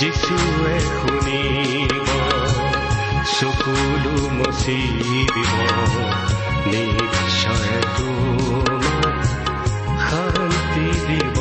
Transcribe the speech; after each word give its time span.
যিছুৱে 0.00 0.76
শুনিব 0.90 2.08
চকুলো 3.34 4.16
মচি 4.36 4.78
দিব 5.26 5.56
নিশ্চয় 6.66 7.76
তোমাক 7.96 9.18
শান্তি 10.04 10.88
দিব 11.06 11.36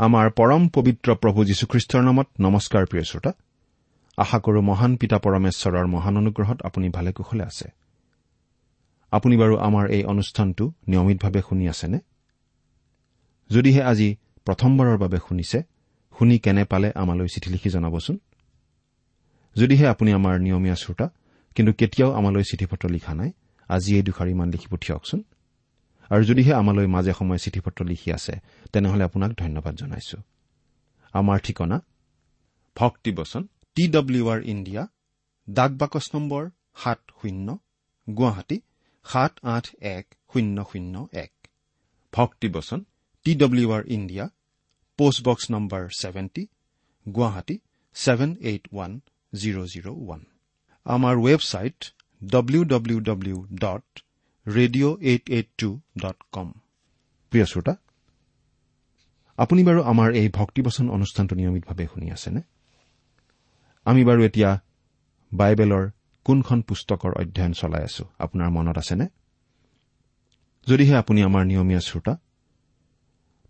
আমাৰ 0.00 0.30
পৰম 0.30 0.68
পবিত্ৰ 0.68 1.14
প্ৰভু 1.14 1.44
যীশুখ্ৰীষ্টৰ 1.44 2.02
নামত 2.02 2.28
নমস্কাৰ 2.40 2.84
প্ৰিয় 2.86 3.04
শ্ৰোতা। 3.04 3.32
আশা 4.16 4.38
কৰো 4.38 4.60
মহান 4.60 4.96
পিতা 4.96 5.18
পৰমেশ্বৰৰ 5.18 5.86
মহান 5.86 6.16
অনুগ্ৰহত 6.16 6.58
আপুনি 6.62 6.88
ভালে 6.88 7.12
কুশলে 7.12 7.44
আছে। 7.44 7.68
আপুনি 9.10 9.36
বাৰু 9.36 9.54
আমাৰ 9.58 9.90
এই 9.90 10.04
অনুষ্ঠানটো 10.04 10.72
নিয়মিতভাৱে 10.88 11.40
শুনি 11.48 11.68
আছেনে? 11.68 11.98
যদিহে 13.50 13.82
আজি 13.82 14.16
প্ৰথমবাৰৰ 14.46 14.96
বাবে 14.98 15.18
শুনিছে 15.28 15.62
শুনি 16.18 16.38
কেনে 16.38 16.64
পালে 16.64 16.92
আমালৈ 16.94 17.26
চিঠি 17.26 17.50
লিখি 17.50 17.68
জনাবচোন? 17.70 18.16
যদিহে 19.56 19.86
আপুনি 19.86 20.12
আমাৰ 20.12 20.40
নিয়মীয়া 20.40 20.76
শ্ৰোতা 20.76 21.06
কিন্তু 21.54 21.72
কেতিয়াও 21.72 22.12
আমালৈ 22.12 22.42
চিঠি 22.42 22.66
পত্ৰ 22.66 22.88
লিখা 22.88 23.14
নাই 23.14 23.32
আজি 23.68 23.96
এই 23.96 24.02
দুষাৰিমান 24.02 24.48
লিখি 24.50 24.66
পঠিয়াওকচোন। 24.70 25.24
আৰু 26.10 26.22
যদিহে 26.30 26.52
আমালৈ 26.60 26.86
মাজে 26.94 27.12
সময়ে 27.18 27.40
চিঠি 27.44 27.60
পত্ৰ 27.66 27.80
লিখি 27.90 28.08
আছে 28.18 28.34
তেনেহলে 28.72 29.02
আপোনাক 29.08 29.30
ধন্যবাদ 29.42 29.74
জনাইছো। 29.80 30.18
আমাৰ 31.14 31.38
ঠিকনা? 31.46 31.76
ভক্তিবচন 32.76 33.42
টি 33.76 33.84
ডব্লিউ 33.96 34.24
আৰ 34.32 34.40
ইণ্ডিয়া 34.52 34.82
ডাক 35.48 35.70
বাকচ 35.80 36.06
নম্বৰ 36.14 36.42
সাত 36.82 37.00
শূন্য 37.20 37.48
গুৱাহাটী 38.06 38.58
সাত 39.06 39.32
আঠ 39.54 39.66
এক 39.96 40.04
শূন্য 40.30 40.56
শূন্য 40.70 40.94
এক। 41.24 41.32
ভক্তিবচন 42.12 42.80
T 43.26 43.32
W 43.42 43.68
R 43.76 43.82
India 43.96 44.24
postbox 44.98 45.44
number 45.54 45.82
seventy 46.00 46.42
Guwahati 47.06 47.56
seven 47.96 48.30
eight 48.50 48.64
one 48.72 48.92
zero' 49.32 49.66
zero' 49.72 49.88
one. 49.94 50.20
আমাৰ 50.86 51.14
website 51.26 51.78
W 52.22 52.62
W 52.72 52.98
W 53.00 53.38
dot 53.64 53.86
radio' 54.46 54.96
eight 55.00 55.24
eight 55.30 55.48
two 55.58 55.68
dot 56.02 56.18
com 56.32 56.48
প্ৰিয় 57.32 57.44
শ্ৰোতা 57.44 57.74
আপুনি 59.38 59.60
বাৰু 59.68 59.80
আমাৰ 59.82 60.08
এই 60.20 60.28
ভক্তিবচন 60.38 60.86
অনুষ্ঠানটো 60.90 61.34
নিয়মিতভাৱে 61.40 61.84
শুনি 61.92 62.06
আছেনে? 62.10 62.40
আমি 63.86 64.02
বাৰু 64.04 64.20
এতিয়া 64.28 64.50
বাইবেলৰ 65.32 65.84
কোনখন 66.26 66.58
পুস্তকৰ 66.68 67.12
অধ্যয়ন 67.20 67.52
চলাই 67.52 67.82
আছো 67.88 68.04
আপোনাৰ 68.18 68.48
মনত 68.56 68.76
আছেনে? 68.78 69.06
যদিহে 70.66 70.94
আপুনি 71.02 71.20
আমাৰ 71.28 71.42
নিয়মীয়া 71.50 71.80
শ্ৰোতা 71.80 72.14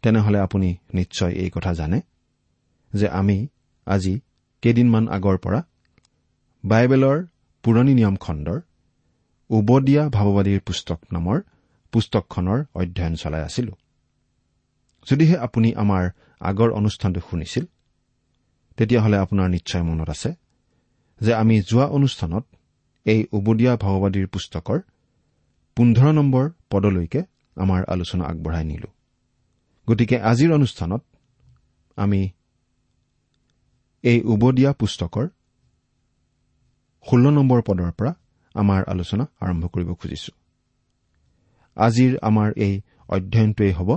তেনেহলে 0.02 0.38
আপুনি 0.46 0.68
নিশ্চয় 0.94 1.32
এই 1.42 1.50
কথা 1.50 1.72
জানে 1.74 1.98
যে 2.92 3.06
আমি 3.20 3.38
আজি 3.86 4.14
কেইদিনমান 4.62 5.04
আগৰ 5.08 5.36
পৰা 5.44 5.60
বাইবেলৰ 6.64 7.18
পুৰণি 7.64 7.92
নিয়ম 7.94 8.16
খণ্ডৰ 8.16 8.58
উবদীয়া 9.50 10.08
ভাৱবাদীৰ 10.08 10.60
পুস্তক 10.60 10.98
নামৰ 11.12 11.40
পুস্তকখনৰ 11.92 12.64
অধ্যয়ন 12.74 13.14
চলাই 13.14 13.42
আছিলো। 13.42 13.72
যদিহে 15.10 15.36
আপুনি 15.36 15.74
আমাৰ 15.74 16.10
আগৰ 16.40 16.70
অনুষ্ঠানটো 16.70 17.20
শুনিছিল 17.30 17.64
তেতিয়াহ'লে 18.76 19.18
আপোনাৰ 19.18 19.48
নিশ্চয় 19.48 19.82
মনত 19.82 20.08
আছে 20.10 20.30
যে 21.20 21.34
আমি 21.34 21.60
যোৱা 21.60 21.86
অনুষ্ঠানত 21.86 22.44
এই 23.04 23.26
উবদীয়া 23.32 23.76
ভাৱবাদীৰ 23.76 24.26
পুস্তকৰ 24.26 24.78
পোন্ধৰ 25.76 26.12
নম্বৰ 26.12 26.50
পদলৈকে 26.70 27.20
আমাৰ 27.56 27.84
আলোচনা 27.84 28.24
আগবঢ়াই 28.24 28.64
নিলো। 28.64 28.88
গতিকে 29.88 30.16
আজিৰ 30.20 30.52
অনুষ্ঠানত 30.52 31.02
আমি 31.96 32.30
এই 34.02 34.18
উবদীয়া 34.22 34.72
পুস্তকৰ 34.72 35.28
ষোল্ল 37.06 37.30
নম্বৰ 37.30 37.62
পদৰ 37.62 37.90
পৰা 37.90 38.12
আমাৰ 38.54 38.80
আলোচনা 38.86 39.24
আৰম্ভ 39.40 39.64
কৰিব 39.66 39.90
খুজিছো। 39.94 40.32
আজিৰ 41.76 42.12
আমাৰ 42.22 42.48
এই 42.56 42.74
অধ্যয়নটোৱেই 43.08 43.72
হ'ব 43.72 43.90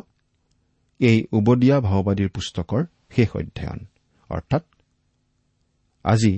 এই 1.00 1.18
উবদীয়া 1.32 1.78
ভাওবাদীৰ 1.80 2.30
পুস্তকৰ 2.30 2.82
শেষ 3.16 3.30
অধ্যয়ন 3.36 3.80
অৰ্থাৎ 4.30 4.64
আজি 6.06 6.34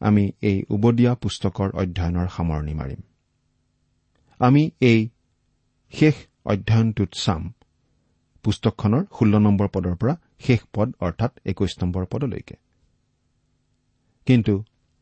আমি 0.00 0.24
এই 0.42 0.58
উবদীয়া 0.70 1.12
পুস্তকৰ 1.14 1.68
অধ্যয়নৰ 1.74 2.28
সামৰণি 2.28 2.74
মাৰিম। 2.74 3.00
আমি 4.40 4.62
এই 4.80 5.00
শেষ 5.94 6.14
অধ্যয়নটোত 6.44 7.10
চাম 7.14 7.42
পুস্তকখনৰ 8.44 9.02
ষোল্ল 9.16 9.34
নম্বৰ 9.38 9.68
পদৰ 9.68 9.94
পৰা 9.96 10.14
শেষ 10.40 10.60
পদ 10.74 10.88
অৰ্থাৎ 11.00 11.32
একৈশ 11.44 11.72
নম্বৰ 11.82 12.04
পদলৈকে। 12.06 12.56
কিন্তু 14.26 14.54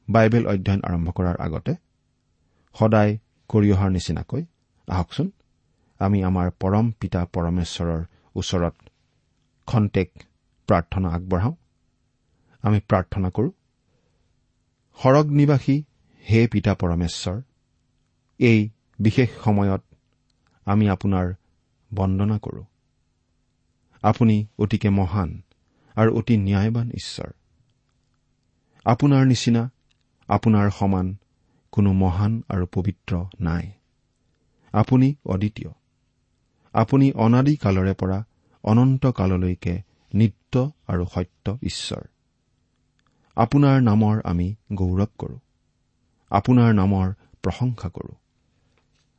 বাইবেল 0.08 0.44
অধ্যয়ন 0.46 0.80
আৰম্ভ 0.84 1.08
কৰাৰ 1.10 1.36
আগতে 1.36 1.72
সদায় 2.78 3.12
কৰি 3.50 3.68
অহাৰ 3.72 3.90
নিচিনাকৈ। 3.90 4.42
আহকচোন 4.88 5.28
আমি 6.00 6.18
আমাৰ 6.24 6.50
পৰম 6.60 6.86
পিতা 7.00 7.20
পৰমেশ্বৰৰ 7.34 8.00
ওচৰত 8.36 8.74
খন্তেক 9.68 10.08
প্ৰাৰ্থনা 10.68 11.08
আগবঢ়াওঁ। 11.08 11.54
আমি 12.64 12.78
প্ৰাৰ্থনা 12.80 13.28
কৰো 13.30 13.50
সৰগ 14.98 15.26
নিবাসী 15.30 15.76
হে 16.24 16.40
পিতা 16.46 16.72
পৰমেশ্বৰ 16.74 17.36
এই 18.40 18.58
বিশেষ 18.98 19.30
সময়ত 19.44 19.82
আমি 20.66 20.84
আপোনাৰ 20.90 21.26
বন্দনা 21.94 22.36
কৰো। 22.38 22.62
আপুনি 24.02 24.36
অতিকে 24.58 24.90
মহান 24.90 25.30
আৰু 25.96 26.10
অতি 26.18 26.34
ন্যায়বান 26.36 26.88
ঈশ্বৰ। 26.90 27.30
আপোনাৰ 28.86 29.22
নিচিনা 29.26 29.62
আপোনাৰ 30.28 30.70
সমান 30.70 31.06
কোনো 31.72 31.92
মহান 31.92 32.42
আৰু 32.48 32.66
পবিত্ৰ 32.66 33.24
নাই। 33.40 33.70
আপুনি 34.72 35.14
অদ্বিতীয়। 35.24 35.70
আপুনি 36.72 37.12
অনাদি 37.12 37.56
কালৰে 37.56 37.94
পৰা 37.94 38.24
অনন্ত 38.64 39.06
কাললৈকে 39.06 39.82
নিত্য 40.14 40.70
আৰু 40.86 41.06
সত্য 41.14 41.58
ঈশ্বৰ। 41.62 42.02
আপোনাৰ 43.36 43.82
নামৰ 43.82 44.20
আমি 44.24 44.54
গৌৰৱ 44.72 45.06
কৰো। 45.18 45.38
আপোনাৰ 46.30 46.74
নামৰ 46.74 47.12
প্ৰশংসা 47.42 47.88
কৰো। 47.88 48.14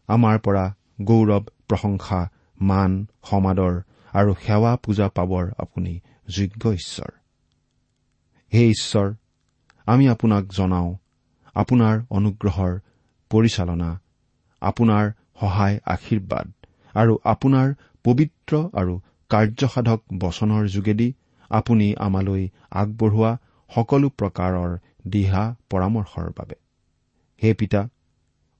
আমাৰ 0.08 0.40
পৰা 0.40 0.76
গৌৰৱ 1.02 1.44
প্ৰশংসা 1.68 2.30
মান 2.62 3.08
সমাদৰ 3.24 3.82
আৰু 4.14 4.34
সেৱা 4.34 4.76
পূজা 4.76 5.10
পাবৰ 5.10 5.52
আপুনি 5.58 6.00
যোগ্য 6.28 6.70
ঈশ্বৰ। 6.70 7.12
হে 8.54 8.70
ঈশ্বৰ 8.70 9.14
আমি 9.86 10.10
আপোনাক 10.10 10.44
জনাওঁ 10.46 10.96
আপোনাৰ 11.56 11.96
অনুগ্ৰহৰ 12.12 12.74
পৰিচালনা 13.32 13.90
আপোনাৰ 14.62 15.06
সহায় 15.40 15.78
আশীৰ্বাদ 15.88 16.48
আৰু 16.96 17.14
আপোনাৰ 17.26 17.74
পবিত্ৰ 18.06 18.62
আৰু 18.74 18.94
কাৰ্যসাধক 19.32 20.02
বচনৰ 20.20 20.64
যোগেদি 20.68 21.08
আপুনি 21.52 21.88
আমালৈ 22.00 22.44
আগবঢ়োৱা 22.82 23.32
সকলো 23.72 24.08
প্ৰকাৰৰ 24.20 24.72
দিহা 25.08 25.44
পৰামৰ্শৰ 25.70 26.28
বাবে। 26.38 26.58
হে 27.42 27.54
পিতা 27.54 27.82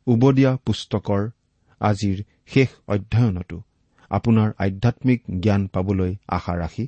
উবদীয়া 0.08 0.52
পুস্তকৰ 0.66 1.22
আজিৰ 1.82 2.18
শেষ 2.48 2.70
অধ্যয়নতো 2.88 3.58
আপোনাৰ 4.12 4.50
আধ্যাত্মিক 4.58 5.22
জ্ঞান 5.44 5.68
পাবলৈ 5.68 6.12
আশা 6.38 6.54
ৰাখি 6.56 6.86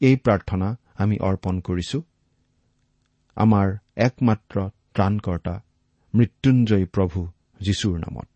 এই 0.00 0.16
প্ৰাৰ্থনা 0.24 0.68
আমি 0.98 1.16
অৰ্পণ 1.28 1.60
কৰিছো। 1.60 1.98
আমাৰ 3.36 3.68
একমাত্ৰ 4.06 4.56
ত্ৰাণকৰ্তা 4.94 5.54
মৃত্যুঞ্জয়ী 6.14 6.84
প্ৰভু 6.84 7.28
যীশুৰ 7.60 7.98
নামত। 7.98 8.28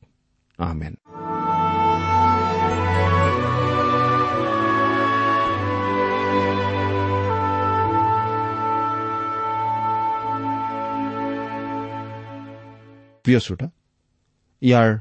আমেন। 0.59 0.95
প্ৰিয় 13.25 13.41
শ্ৰোতা 13.41 13.69
ইয়াৰ 14.63 14.99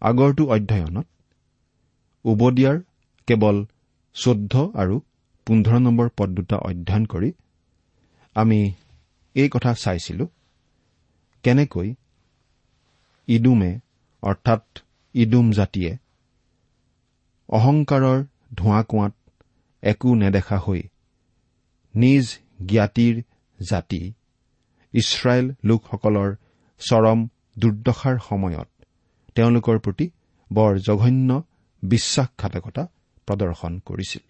আগৰটো 0.00 0.46
অধ্যয়নত 0.46 1.06
উবদিয়াৰ 2.24 2.78
কেৱল 3.26 3.66
চৈধ্য 4.14 4.72
আৰু 4.76 5.00
পোন্ধৰ 5.46 5.78
নম্বৰ 5.78 6.08
পদ 6.16 6.28
দুটা 6.30 6.56
অধ্যয়ন 6.56 7.04
কৰি 7.04 7.32
আমি 8.34 8.72
এই 9.34 9.48
কথা 9.48 9.74
চাইছিলো। 9.74 10.28
কেনেকৈ 11.44 11.88
ইডুমে 13.28 13.70
অৰ্থাৎ 14.22 14.64
ইডুম 15.14 15.46
জাতিয়ে 15.52 15.92
অহংকাৰৰ 17.48 18.18
ধোঁৱা 18.54 18.80
কোৱাত 18.82 19.14
একো 19.82 20.08
নেদেখা 20.14 20.58
হৈ 20.58 20.82
নিজ 21.94 22.26
জ্ঞাতিৰ 22.66 23.14
জাতি 23.58 24.02
ইছৰাইল 24.94 25.46
লোকসকলৰ 25.64 26.30
চৰম 26.80 27.18
দুৰ্দশাৰ 27.58 28.16
সময়ত 28.28 28.68
তেওঁলোকৰ 29.36 29.76
প্ৰতি 29.78 30.06
বৰ 30.50 30.72
জঘন্য 30.86 31.30
বিশ্বাসঘাতকতা 31.82 32.82
প্ৰদৰ্শন 33.28 33.72
কৰিছিল। 33.84 34.24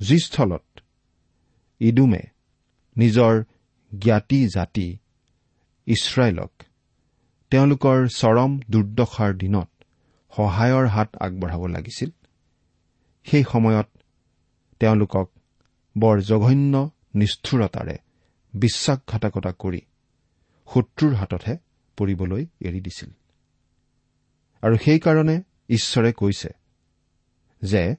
যি 0.00 0.16
স্থলত 0.18 0.66
ইডুমে 1.80 2.22
নিজৰ 2.96 3.34
জ্ঞাতি 3.92 4.40
জাতি 4.48 4.88
ইছৰাইলক। 5.86 6.52
তেওঁলোকৰ 7.50 8.08
চৰম 8.08 8.60
দুৰ্দশাৰ 8.70 9.34
দিনত 9.34 9.68
সহায়ৰ 10.36 10.86
হাত 10.86 11.16
আগবঢ়াব 11.16 11.66
লাগিছিল। 11.66 12.10
সেই 13.26 13.44
সময়ত 13.52 13.88
তেওঁলোকক 14.80 15.30
বৰ 15.98 16.20
জঘন্য 16.20 16.90
নিষ্ঠুৰতাৰে 17.14 17.96
বিশ্বাসঘাতকতা 18.54 19.52
কৰি 19.52 19.80
শত্ৰুৰ 20.68 21.14
হাততহে 21.14 21.54
পৰিবলৈ 21.96 22.46
এৰি 22.60 22.80
দিছিল। 22.80 23.10
আৰু 24.62 24.76
সেইকাৰণে 24.76 25.42
ঈশ্বৰে 25.68 26.12
কৈছে 26.12 26.50
যে 27.62 27.96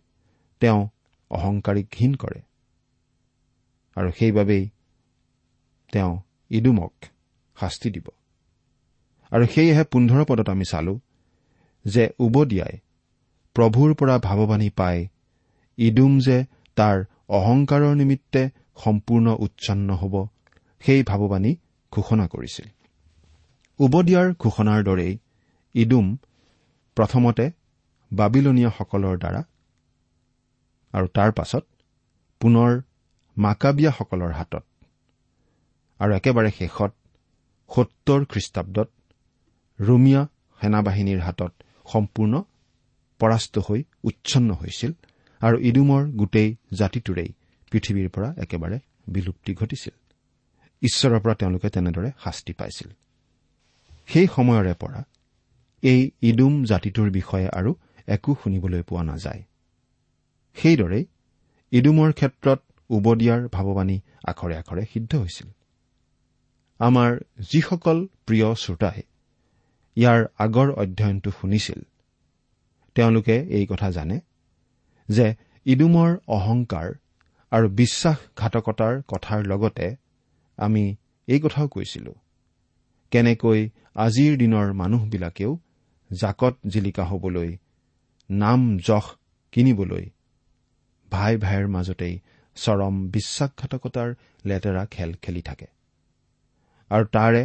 তেওঁ 0.59 0.87
অহংকাৰীক 1.29 1.87
ঘীন 1.91 2.13
কৰে। 2.15 2.41
আৰু 3.95 4.11
সেইবাবেই 4.11 4.69
তেওঁ 5.91 6.19
ইডুমক 6.49 6.93
শাস্তি 7.57 7.89
দিব। 7.95 8.07
আৰু 9.31 9.45
সেয়েহে 9.53 9.83
পোন্ধৰ 9.91 10.21
পদত 10.29 10.47
আমি 10.49 10.65
চালো 10.71 10.93
যে 11.85 12.03
উবদিয়াই 12.25 12.75
প্ৰভুৰ 13.55 13.89
পৰা 13.99 14.15
ভাৱবাণী 14.27 14.69
পাই 14.79 14.97
ইডুম 15.77 16.13
যে 16.25 16.37
তাৰ 16.77 16.97
অহংকাৰৰ 17.37 17.93
নিমিত্তে 18.01 18.41
সম্পূৰ্ণ 18.83 19.27
উচ্ছন্ন 19.45 19.89
হ'ব 20.01 20.15
সেই 20.83 21.01
ভাৱবাণী 21.09 21.51
ঘোষণা 21.93 22.25
কৰিছিল। 22.27 22.67
উবদিয়াৰ 23.79 24.27
ঘোষণাৰ 24.43 24.79
দৰেই 24.87 25.13
ইডুম 25.75 26.07
প্ৰথমতে 26.97 27.45
বাবিলনীয়াসকলৰ 28.11 29.15
দ্বাৰা 29.23 29.41
আৰু 30.93 31.07
তাৰ 31.15 31.31
পাছত 31.37 31.63
পুনৰ 32.41 32.71
মাকাবিয়াসকলৰ 33.37 34.31
হাতত 34.31 34.63
আৰু 35.99 36.11
একেবাৰে 36.19 36.51
শেষত 36.59 36.91
সত্তৰ 37.69 38.25
খ্ৰীষ্টাব্দত 38.25 38.89
ৰোমিয়া 39.79 40.21
সেনাবাহিনীৰ 40.61 41.19
হাতত 41.19 41.51
সম্পূৰ্ণ 41.93 42.43
পৰাস্ত 43.19 43.57
হৈ 43.57 43.83
উচ্ছন্ন 44.03 44.53
হৈছিল 44.53 44.91
আৰু 45.41 45.57
ইডুমৰ 45.59 46.03
গোটেই 46.11 46.55
জাতিটোৰেই 46.73 47.29
পৃথিৱীৰ 47.71 48.09
পৰা 48.09 48.33
একেবাৰে 48.37 48.79
বিলুপ্তি 49.07 49.53
ঘটিছিল। 49.53 49.93
ঈশ্বৰৰ 50.81 51.19
পৰা 51.19 51.33
তেওঁলোকে 51.33 51.69
তেনেদৰে 51.69 52.11
শাস্তি 52.23 52.53
পাইছিল। 52.53 52.89
সেই 54.07 54.27
সময়ৰে 54.35 54.73
পৰা 54.73 55.03
এই 55.83 56.11
ইডুম 56.21 56.63
জাতিটোৰ 56.63 57.09
বিষয়ে 57.09 57.47
আৰু 57.49 57.75
একো 58.07 58.35
শুনিবলৈ 58.43 58.81
পোৱা 58.81 59.03
নাযায়। 59.03 59.43
সেইদৰেই 60.55 61.05
ইডুমৰ 61.71 62.11
ক্ষেত্ৰত 62.11 62.59
উবদিয়াৰ 62.89 63.41
ভাৱবাণী 63.47 63.99
আখৰে 64.27 64.55
আখৰে 64.57 64.85
সিদ্ধ 64.93 65.15
হৈছিল। 65.15 65.47
আমাৰ 66.79 67.11
যিসকল 67.39 67.97
প্ৰিয় 68.25 68.49
শ্ৰোতাই 68.55 69.01
ইয়াৰ 69.97 70.21
আগৰ 70.37 70.69
অধ্যয়নটো 70.71 71.31
শুনিছিল 71.31 71.79
তেওঁলোকে 72.95 73.35
এই 73.49 73.65
কথা 73.65 73.91
জানে 73.91 74.17
যে 75.09 75.27
ইডুমৰ 75.65 76.11
অহংকাৰ 76.27 76.87
আৰু 77.51 77.67
বিশ্বাসঘাতকতাৰ 77.69 79.01
কথাৰ 79.07 79.41
লগতে 79.45 79.87
আমি 80.57 80.83
এই 81.27 81.39
কথাও 81.39 81.67
কৈছিলো 81.67 82.13
কেনেকৈ 83.11 83.69
আজিৰ 83.95 84.37
দিনৰ 84.37 84.73
মানুহবিলাকেও 84.73 85.51
জাকত 86.11 86.55
জিলিকা 86.67 87.03
হবলৈ 87.03 87.57
নাম 88.29 88.61
যশ 88.77 89.05
কিনিবলৈ 89.51 90.05
ভাই 91.11 91.33
ভাইৰ 91.37 91.65
মাজতেই 91.67 92.15
চৰম 92.57 92.95
বিশ্বাসঘাতকতাৰ 93.07 94.09
লেতেৰা 94.45 94.83
খেল 94.85 95.11
খেলি 95.21 95.41
থাকে। 95.41 95.74
আৰু 96.91 97.05
তাৰে 97.15 97.43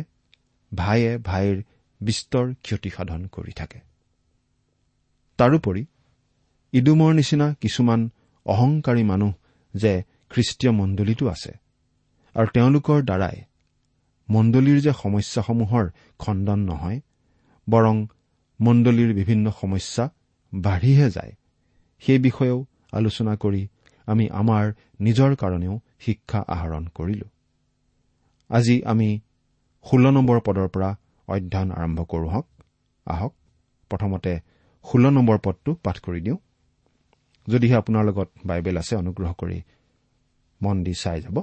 ভাইয়ে 0.72 1.12
ভাইৰ 1.18 1.56
বিস্তৰ 2.00 2.46
ক্ষতিসাধন 2.64 3.20
কৰি 3.26 3.52
থাকে। 3.52 3.78
তাৰোপৰি 5.38 5.82
ইডুমৰ 6.72 7.12
নিচিনা 7.14 7.46
কিছুমান 7.60 8.00
অহংকাৰী 8.46 9.02
মানুহ 9.02 9.32
যে 9.74 9.92
খ্ৰীষ্টীয় 10.30 10.72
মণ্ডলীতো 10.72 11.24
আছে 11.28 11.52
আৰু 12.34 12.48
তেওঁলোকৰ 12.56 12.98
দ্বাৰাই 13.02 13.36
মণ্ডলীৰ 14.28 14.78
যে 14.80 14.92
সমস্যাসমূহৰ 14.92 15.84
খণ্ডন 16.18 16.60
নহয় 16.70 16.98
বৰং 17.68 17.96
মণ্ডলীৰ 18.60 19.10
বিভিন্ন 19.14 19.46
সমস্যা 19.60 20.04
বাঢ়িহে 20.52 21.08
যায় 21.10 21.32
সেই 22.02 22.18
বিষয়েও 22.18 22.58
আলোচনা 22.92 23.32
কৰি 23.36 23.62
আমি 24.06 24.24
আমাৰ 24.40 24.64
নিজৰ 25.00 25.30
কাৰণেও 25.36 25.74
শিক্ষা 26.00 26.40
আহৰণ 26.54 26.84
কৰিলো। 26.94 27.26
আজি 28.50 28.76
আমি 28.82 29.08
ষোল্ল 29.84 30.06
নম্বৰ 30.10 30.38
পদৰ 30.46 30.68
পৰা 30.68 30.88
অধ্যয়ন 31.28 31.70
আৰম্ভ 31.72 31.98
কৰো 32.08 32.28
আহক। 33.06 33.32
প্ৰথমতে 33.90 34.32
ষোল্ল 34.84 35.06
নম্বৰ 35.10 35.38
পদটো 35.38 35.74
পাঠ 35.84 35.96
কৰি 36.00 36.20
দিওঁ। 36.20 36.38
যদিহে 37.46 37.76
আপোনাৰ 37.76 38.04
লগত 38.04 38.28
বাইবেল 38.46 38.76
আছে 38.76 38.94
অনুগ্ৰহ 38.96 39.30
কৰি 39.32 39.58
মন 40.60 40.84
দি 40.84 40.94
চাই 40.94 41.20
যাব। 41.20 41.36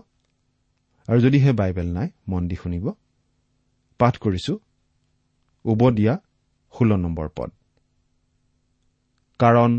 আৰু 1.07 1.19
যদিহে 1.21 1.51
বাইবেল 1.53 1.87
নাই 1.93 2.07
মন 2.27 2.47
দি 2.47 2.55
শুনিব। 2.55 2.85
পাঠ 3.99 4.13
কৰিছো। 4.17 4.53
উবদিয়া 5.65 6.13
ষোল্ল 6.73 6.91
নম্বৰ 6.95 7.27
পদ। 7.35 7.51
কাৰণ 9.39 9.71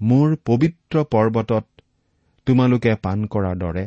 মোৰ 0.00 0.36
পবিত্ৰ 0.44 1.04
পৰ্বতত 1.10 1.64
তোমালোকে 2.46 2.94
পাণ 3.02 3.24
কৰাৰ 3.26 3.56
দৰে 3.56 3.84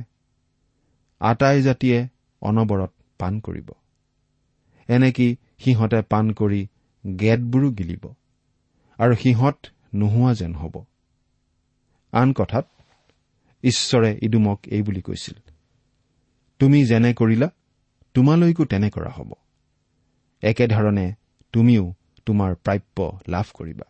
আটাই 1.22 1.62
জাতিয়ে 1.62 1.98
অনবৰত 2.42 2.92
পাণ 3.20 3.40
কৰিব। 3.40 3.70
এনেকি 4.90 5.28
সিহঁতে 5.60 6.00
পাণ 6.12 6.26
কৰি 6.40 6.62
গেটবোৰো 7.04 7.70
গিলিব 7.72 8.04
আৰু 9.00 9.14
সিহঁত 9.16 9.58
নোহোৱা 9.96 10.32
যেন 10.34 10.54
হ'ব। 10.56 10.76
আন 12.14 12.34
কথাত 12.34 12.66
ঈশ্বৰে 13.64 14.12
ইডুমক 14.22 14.60
এই 14.68 14.82
বুলি 14.82 15.02
কৈছিল 15.02 15.38
তুমি 16.60 16.80
যেনে 16.86 17.12
কৰিলা 17.14 17.48
তোমালৈকো 18.16 18.64
তেনে 18.66 18.90
কৰা 18.90 19.12
হ'ব। 19.18 19.32
একেধৰণে 20.44 21.06
তুমিও 21.54 21.86
তোমাৰ 22.26 22.52
প্ৰাপ্য 22.56 22.98
লাভ 23.28 23.48
কৰিবা। 23.54 23.88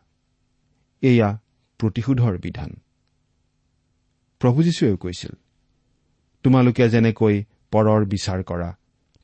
এয়া 1.03 1.29
প্ৰতিশোধৰ 1.79 2.35
বিধান। 2.37 2.71
প্ৰভু 4.41 4.59
যীশুৱেও 4.63 4.97
কৈছিল 4.97 5.33
তোমালোকে 6.45 6.85
যেনেকৈ 6.89 7.35
পৰৰ 7.71 8.01
বিচাৰ 8.05 8.39
কৰা 8.43 8.69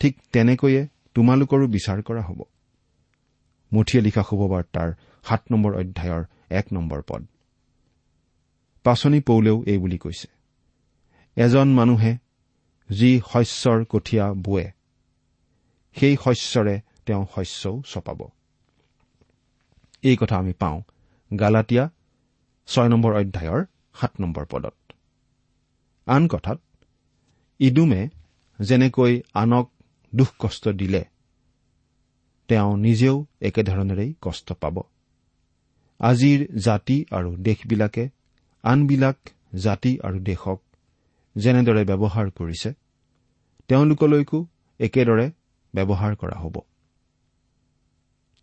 ঠিক 0.02 0.14
তেনেকৈয়ে 0.34 0.82
তোমালোকৰো 1.16 1.66
বিচাৰ 1.68 2.00
কৰা 2.02 2.22
হ'ব। 2.22 2.40
মুঠিয়ে 3.72 4.02
লিখা 4.04 4.24
শুভবাৰ্তাৰ 4.30 4.90
সাত 5.26 5.42
নম্বৰ 5.52 5.72
অধ্যায়ৰ 5.76 6.24
এক 6.50 6.66
নম্বৰ 6.74 7.02
পদ। 7.10 7.22
পাচনি 8.86 9.20
পৌলেও 9.20 9.58
এই 9.68 9.78
বুলি 9.78 9.98
কৈছে 9.98 10.28
এজন 11.38 11.68
মানুহে 11.74 12.12
যি 12.90 13.12
শস্যৰ 13.32 13.80
কঠীয়া 13.92 14.26
বোৱে 14.46 14.66
সেই 15.96 16.16
শস্যৰে 16.24 16.76
তেওঁ 17.06 17.24
শস্যও 17.36 17.76
চপাব। 17.92 18.20
এই 20.04 20.16
কথা 20.18 20.36
আমি 20.38 20.54
পাওঁ 20.54 20.78
গালাটীয়া 21.32 21.86
ছয় 22.68 22.90
নম্বৰ 22.90 23.12
অধ্যায়ৰ 23.16 23.62
সাত 24.00 24.12
নম্বৰ 24.22 24.46
পদত। 24.46 24.76
আন 26.08 26.24
কথাত 26.28 26.60
ইডুমে 27.60 28.02
যেনেকৈ 28.60 29.14
আনক 29.34 29.66
দুখ 30.16 30.30
কষ্ট 30.40 30.64
দিলে 30.80 31.02
তেওঁ 32.50 32.72
নিজেও 32.78 33.16
একেধৰণেৰেই 33.42 34.12
কষ্ট 34.22 34.48
পাব। 34.62 34.76
আজিৰ 36.00 36.40
জাতি 36.60 36.98
আৰু 37.12 37.30
দেশবিলাকে 37.38 38.04
আনবিলাক 38.64 39.18
জাতি 39.56 39.92
আৰু 40.04 40.18
দেশক 40.20 40.60
যেনেদৰে 41.36 41.84
ব্যৱহাৰ 41.86 42.28
কৰিছে 42.32 42.70
তেওঁলোকলৈকো 43.70 44.40
একেদৰে 44.80 45.28
ব্যৱহাৰ 45.74 46.14
কৰা 46.16 46.38
হ'ব। 46.40 46.56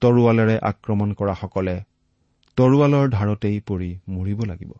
তৰোৱালেৰে 0.02 0.56
আক্ৰমণ 0.62 1.08
কৰাসকলে 1.12 1.76
তৰোৱালৰ 2.56 3.06
ধাৰতেই 3.08 3.58
পৰি 3.60 3.90
মৰিব 4.08 4.40
লাগিব। 4.44 4.72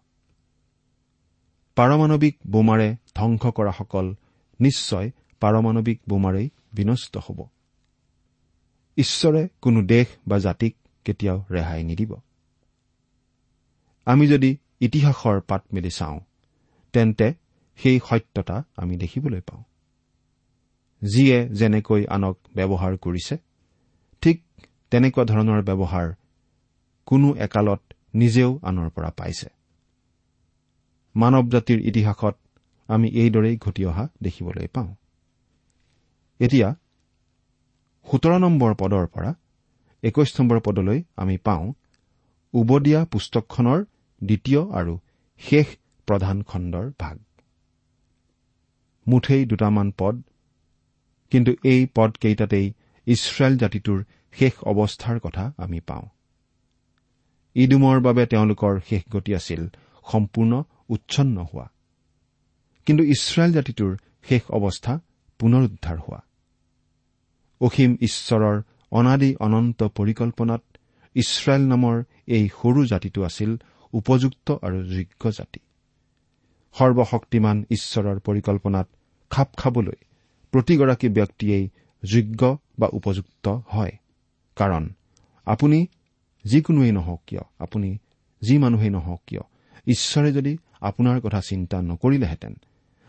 পাৰমাণৱিক 1.77 2.35
বোমাৰে 2.51 2.89
ধ্বংস 3.15 3.43
কৰাসকল 3.59 4.07
নিশ্চয় 4.61 5.07
পাৰমাণৱিক 5.43 5.99
বোমাৰেই 6.09 6.49
বিনষ্ট 6.73 7.19
হ'ব। 7.19 7.45
ঈশ্বৰে 8.97 9.49
কোনো 9.61 9.83
দেশ 9.83 10.07
বা 10.29 10.39
জাতিক 10.39 10.77
কেতিয়াও 11.05 11.45
ৰেহাই 11.51 11.85
নিদিব। 11.85 12.15
আমি 14.05 14.29
যদি 14.29 14.57
ইতিহাসৰ 14.81 15.41
পাত 15.41 15.65
মেলি 15.73 15.91
চাওঁ 15.91 16.21
তেন্তে 16.93 17.35
সেই 17.77 18.01
সত্যতা 18.09 18.63
আমি 18.77 18.97
দেখিবলৈ 18.97 19.41
পাওঁ। 19.41 19.63
যিয়ে 21.03 21.49
যেনেকৈ 21.49 22.07
আনক 22.07 22.39
ব্যৱহাৰ 22.55 22.97
কৰিছে 22.97 23.37
ঠিক 24.21 24.45
তেনেকুৱা 24.91 25.25
ধৰণৰ 25.25 25.63
ব্যৱহাৰ 25.63 26.13
কোনো 27.07 27.35
একালত 27.35 27.81
নিজেও 28.15 28.61
আনৰ 28.63 28.91
পৰা 28.91 29.11
পাইছে। 29.11 29.49
মানৱ 31.17 31.49
জাতিৰ 31.49 31.81
ইতিহাসত 31.81 32.37
আমি 32.87 33.09
এইদৰেই 33.09 33.57
ঘটি 33.57 33.87
অহা 33.87 34.09
দেখিবলৈ 34.23 34.67
পাওঁ। 34.67 34.95
এতিয়া 36.43 36.69
সোতৰ 38.07 38.35
নম্বৰ 38.39 38.73
পদৰ 38.75 39.07
পৰা 39.07 39.31
একৈশ 40.03 40.41
নম্বৰ 40.41 40.61
পদলৈ 40.61 41.03
আমি 41.17 41.37
পাওঁ 41.39 41.67
উবদীয়া 42.55 43.01
পুস্তকখনৰ 43.05 43.85
দ্বিতীয় 44.21 44.61
আৰু 44.79 44.95
শেষ 45.41 45.67
প্ৰধান 46.09 46.43
খণ্ডৰ 46.43 46.87
ভাগ। 46.99 47.17
মুঠেই 49.07 49.47
দুটামান 49.47 49.93
পদ 49.99 50.23
কিন্তু 51.33 51.53
এই 51.65 51.87
পদকেইটাতেই 51.95 52.67
ইছৰাইল 53.07 53.55
জাতিটোৰ 53.57 53.99
শেষ 54.33 54.55
অৱস্থাৰ 54.63 55.21
কথা 55.21 55.45
আমি 55.57 55.81
পাওঁ। 55.81 56.07
ইডুমৰ 57.57 58.01
বাবে 58.01 58.27
তেওঁলোকৰ 58.27 58.81
শেষ 58.89 59.03
গতি 59.11 59.35
আছিল 59.35 59.63
সম্পূৰ্ণ 60.13 60.53
উচ্ছন্ন 60.89 61.37
হোৱা। 61.45 61.67
কিন্তু 62.87 63.03
ইছৰাইল 63.05 63.53
জাতিটোৰ 63.53 63.93
শেষ 64.23 64.43
অৱস্থা 64.51 64.93
পুনৰুদ্ধাৰ 65.41 65.99
হোৱা। 65.99 66.21
অসীম 67.63 67.91
ঈশ্বৰৰ 68.01 68.57
অনাদি 68.93 69.31
অনন্ত 69.41 69.81
পৰিকল্পনাত 69.99 70.63
ইছৰাইল 71.17 71.63
নামৰ 71.67 71.97
এই 72.27 72.45
সৰু 72.49 72.81
জাতিটো 72.87 73.21
আছিল 73.23 73.51
উপযুক্ত 73.93 74.47
আৰু 74.63 74.79
যোগ্য 74.85 75.23
জাতি। 75.31 75.61
সৰ্বশক্তিমান 76.75 77.57
ঈশ্বৰৰ 77.71 78.19
পৰিকল্পনাত 78.19 78.89
খাপ 79.31 79.49
খাবলৈ 79.57 79.99
প্ৰতিগৰাকী 80.53 81.09
ব্যক্তিয়েই 81.09 81.65
যোগ্য 82.03 82.59
বা 82.79 82.89
উপযুক্ত 82.93 83.49
হয়। 83.49 83.95
কাৰণ 84.57 84.85
আপুনি 85.47 85.87
যিকোনোৱেই 86.45 86.93
নহওক 86.93 87.21
কিয় 87.27 87.45
আপুনি 87.59 87.91
যি 88.43 88.55
মানুহেই 88.59 88.91
নহওক 88.91 89.23
কিয় 89.27 89.43
ঈশ্বৰে 89.87 90.31
যদি 90.33 90.53
আপোনাৰ 90.81 91.21
কথা 91.21 91.41
চিন্তা 91.41 91.77
নকৰিলেহেঁতেন 91.83 92.55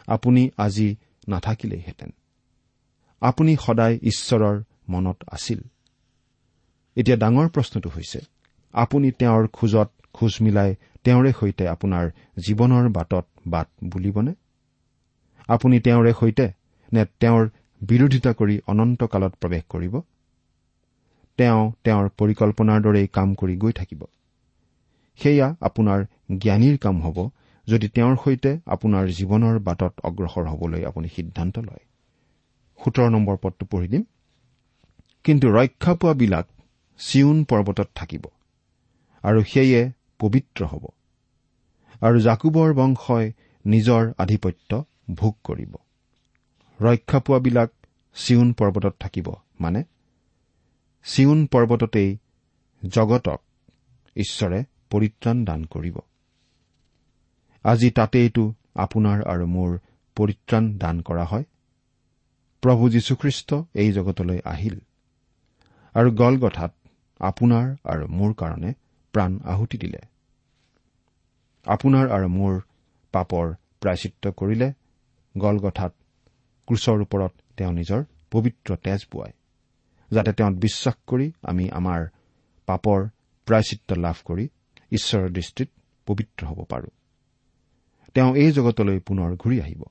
আপুনি 0.08 0.42
আজি 0.58 0.96
নাথাকিলেইহেঁতেন। 1.28 2.10
আপুনি 3.24 3.52
সদায় 3.56 3.96
ঈশ্বৰৰ 4.04 4.58
মনত 4.90 5.18
আছিল। 5.32 5.60
এতিয়া 6.98 7.18
ডাঙৰ 7.18 7.48
প্ৰশ্নটো 7.50 7.90
হৈছে 7.90 8.20
আপুনি 8.74 9.08
তেওঁৰ 9.12 9.44
খোজত 9.48 9.90
খোজ 10.14 10.34
মিলাই 10.42 10.72
তেওঁৰে 11.04 11.32
সৈতে 11.40 11.64
আপোনাৰ 11.68 12.06
জীৱনৰ 12.46 12.86
বাটত 12.90 13.26
বাট 13.48 13.68
বুলিবনে? 13.84 14.34
আপুনি 15.48 15.80
তেওঁৰে 15.80 16.12
সৈতে 16.20 16.46
নে 16.92 17.06
তেওঁৰ 17.20 17.44
বিৰোধিতা 17.82 18.32
কৰি 18.34 18.56
অনন্তকালত 18.68 19.34
প্ৰৱেশ 19.42 19.64
কৰিব? 19.70 19.94
তেওঁ 21.40 21.62
তেওঁৰ 21.84 22.06
পৰিকল্পনাৰ 22.18 22.80
দৰেই 22.82 23.08
কাম 23.08 23.30
কৰি 23.36 23.56
গৈ 23.58 23.72
থাকিব। 23.72 24.02
সেয়া 25.20 25.48
আপোনাৰ 25.62 26.00
জ্ঞানীৰ 26.38 26.78
কাম 26.78 27.02
হ'ব 27.02 27.18
যদি 27.68 27.88
তেওঁৰ 27.88 28.16
সৈতে 28.24 28.52
আপোনাৰ 28.68 29.04
জীৱনৰ 29.18 29.56
বাটত 29.60 29.94
অগ্ৰসৰ 30.04 30.46
হবলৈ 30.48 30.82
আপুনি 30.86 31.08
সিদ্ধান্ত 31.08 31.56
লয়। 31.60 31.84
সোতৰ 32.84 33.08
নম্বৰ 33.10 33.38
পদটো 33.42 33.66
পঢ়ি 33.66 33.88
দিম। 33.88 34.04
কিন্তু 35.26 35.46
ৰক্ষা 35.50 35.94
পোৱাবিলাক 35.94 36.46
চিউন 37.00 37.38
পৰ্বতত 37.44 37.90
থাকিব 37.96 38.24
আৰু 39.24 39.40
সেয়ে 39.44 39.82
পবিত্ৰ 40.20 40.66
হ'ব 40.66 40.84
আৰু 42.02 42.18
জাকুবৰ 42.20 42.74
বংশই 42.74 43.32
নিজৰ 43.66 44.12
আধিপত্য 44.18 44.84
ভোগ 45.16 45.34
কৰিব। 45.44 45.74
ৰক্ষা 46.80 47.20
পোৱাবিলাক 47.20 47.70
চিউন 48.16 48.54
পৰ্বতত 48.54 48.94
থাকিব 49.00 49.28
মানে 49.60 49.84
চিউন 51.06 51.40
পৰ্বততেই 51.48 52.10
জগতক 52.84 53.42
ঈশ্বৰে 54.16 54.60
পৰিত্ৰাণ 54.90 55.46
দান 55.46 55.66
কৰিব। 55.66 55.98
আজি 57.66 57.90
তাতেইতো 57.92 58.44
আপোনাৰ 58.76 59.24
আৰু 59.24 59.46
মোৰ 59.48 59.72
পৰিত্ৰাণ 60.18 60.64
দান 60.78 61.02
কৰা 61.02 61.26
হয়। 61.26 61.46
প্ৰভু 62.64 62.90
যীশুখ্ৰীষ্ট 62.90 63.54
এই 63.74 63.92
জগতলৈ 63.92 64.40
আহিল। 64.46 64.76
আৰু 65.96 66.12
গলগঠাত 66.12 66.72
আপোনাৰ 67.20 67.66
আৰু 67.84 68.08
মোৰ 68.08 68.34
কাৰণে 68.34 68.74
প্ৰাণ 69.14 69.32
আহুতি 69.46 69.78
দিলে। 69.78 70.02
আপোনাৰ 71.66 72.06
আৰু 72.10 72.28
মোৰ 72.28 72.54
পাপৰ 73.14 73.46
প্ৰায়চিত্ৰ 73.82 74.32
কৰিলে। 74.32 74.74
গলগঠাত 75.38 75.94
ক্ৰুচৰ 76.68 77.02
ওপৰত 77.02 77.34
তেওঁ 77.58 77.74
নিজৰ 77.74 78.02
পবিত্ৰ 78.32 78.76
তেজ 78.76 79.06
বোৱায় 79.12 79.34
যাতে 80.12 80.32
তেওঁত 80.34 80.54
বিশ্বাস 80.54 80.96
কৰি 81.08 81.28
আমি 81.44 81.66
আমাৰ 81.70 82.02
পাপৰ 82.66 83.00
প্ৰায়চিত্ৰ 83.48 83.98
লাভ 83.98 84.18
কৰি 84.26 84.46
ঈশ্বৰৰ 84.92 85.30
দৃষ্টিত 85.30 85.70
পবিত্ৰ 86.06 86.46
হ'ব 86.46 86.60
পাৰো। 86.64 86.90
তেওঁ 88.14 88.36
এই 88.36 88.52
জগতলৈ 88.52 89.00
পুনৰ 89.00 89.36
ঘূৰি 89.36 89.58
আহিব। 89.62 89.84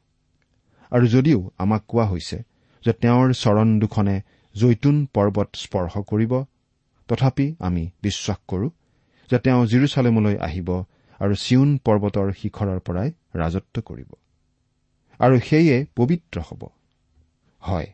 আৰু 0.90 1.06
যদিও 1.06 1.50
আমাক 1.58 1.82
কোৱা 1.88 2.06
হৈছে 2.06 2.51
যে 2.84 2.92
তেওঁৰ 2.92 3.28
চৰণ 3.34 3.68
দুখনে 3.78 4.16
জৈতুন 4.54 4.96
পৰ্বত 5.14 5.48
স্পৰ্শ 5.54 5.94
কৰিব। 6.06 6.32
তথাপি 7.08 7.46
আমি 7.58 7.82
বিশ্বাস 8.02 8.38
কৰো 8.48 8.68
যে 9.30 9.38
তেওঁ 9.38 9.62
জিৰচালেমলৈ 9.66 10.36
আহিব 10.38 10.68
আৰু 11.20 11.34
চিউন 11.36 11.70
পৰ্বতৰ 11.84 12.28
শিখৰৰ 12.32 12.78
পৰাই 12.80 13.08
ৰাজত্ব 13.36 13.74
কৰিব। 13.80 14.10
আৰু 15.20 15.36
সেয়ে 15.38 15.76
পবিত্ৰ 15.96 16.36
হ'ব। 16.40 16.62
হয় 17.62 17.88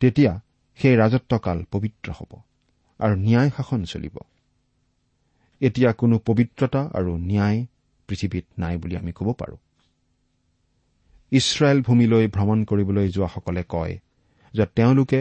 তেতিয়া 0.00 0.32
সেই 0.78 0.94
ৰাজত্বকাল 0.96 1.58
পবিত্ৰ 1.70 2.08
হ'ব 2.12 2.32
আৰু 3.00 3.14
ন্যায় 3.16 3.50
শাসন 3.50 3.80
চলিব। 3.84 4.16
এতিয়া 5.60 5.90
কোনো 5.92 6.16
পবিত্ৰতা 6.18 6.80
আৰু 6.94 7.10
ন্যায় 7.16 7.58
পৃথিৱীত 8.08 8.46
নাই 8.58 8.74
বুলি 8.76 8.96
আমি 8.96 9.12
ক'ব 9.12 9.28
পাৰোঁ। 9.32 9.58
ইছৰাইল 11.32 11.78
ভূমিলৈ 11.82 12.28
ভ্ৰমণ 12.28 12.64
কৰিবলৈ 12.64 13.08
যোৱাসকলে 13.08 13.62
কয় 13.68 13.94
যে 14.54 14.64
তেওঁলোকে 14.76 15.20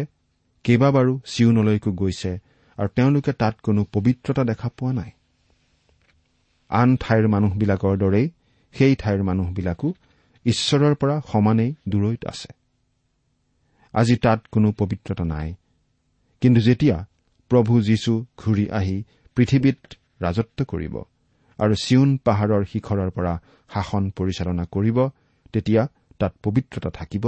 কেইবাবাৰো 0.64 1.20
চিউনলৈকো 1.26 1.92
গৈছে 1.92 2.32
আৰু 2.78 2.90
তেওঁলোকে 2.96 3.32
তাত 3.34 3.56
কোনো 3.64 3.82
পবিত্ৰতা 3.92 4.44
দেখা 4.44 4.70
পোৱা 4.78 4.94
নাই। 4.94 5.12
আন 6.70 6.90
ঠাইৰ 6.98 7.28
মানুহবিলাকৰ 7.28 7.98
দৰেই 7.98 8.28
সেই 8.76 8.96
ঠাইৰ 8.96 9.24
মানুহবিলাকো 9.24 9.94
ঈশ্বৰৰ 10.46 10.94
পৰা 10.96 11.16
সমানেই 11.32 11.76
দূৰৈত 11.90 12.26
আছে। 12.26 12.52
আজি 13.94 14.16
তাত 14.16 14.40
কোনো 14.52 14.72
পবিত্ৰতা 14.72 15.24
নাই। 15.24 15.56
কিন্তু 16.42 16.62
যেতিয়া 16.62 16.98
প্ৰভু 17.52 17.82
যীশু 17.82 18.26
ঘূৰি 18.38 18.66
আহি 18.70 19.04
পৃথিৱীত 19.38 19.80
ৰাজত্ব 20.22 20.60
কৰিব 20.66 20.96
আৰু 21.60 21.74
চিউন 21.76 22.10
পাহাৰৰ 22.18 22.64
শিখৰৰ 22.66 23.10
পৰা 23.10 23.34
শাসন 23.74 24.04
পৰিচালনা 24.10 24.66
কৰিব 24.66 24.98
তেতিয়া 25.54 25.88
তাত 26.22 26.34
পবিত্ৰতা 26.44 26.90
থাকিব 26.90 27.26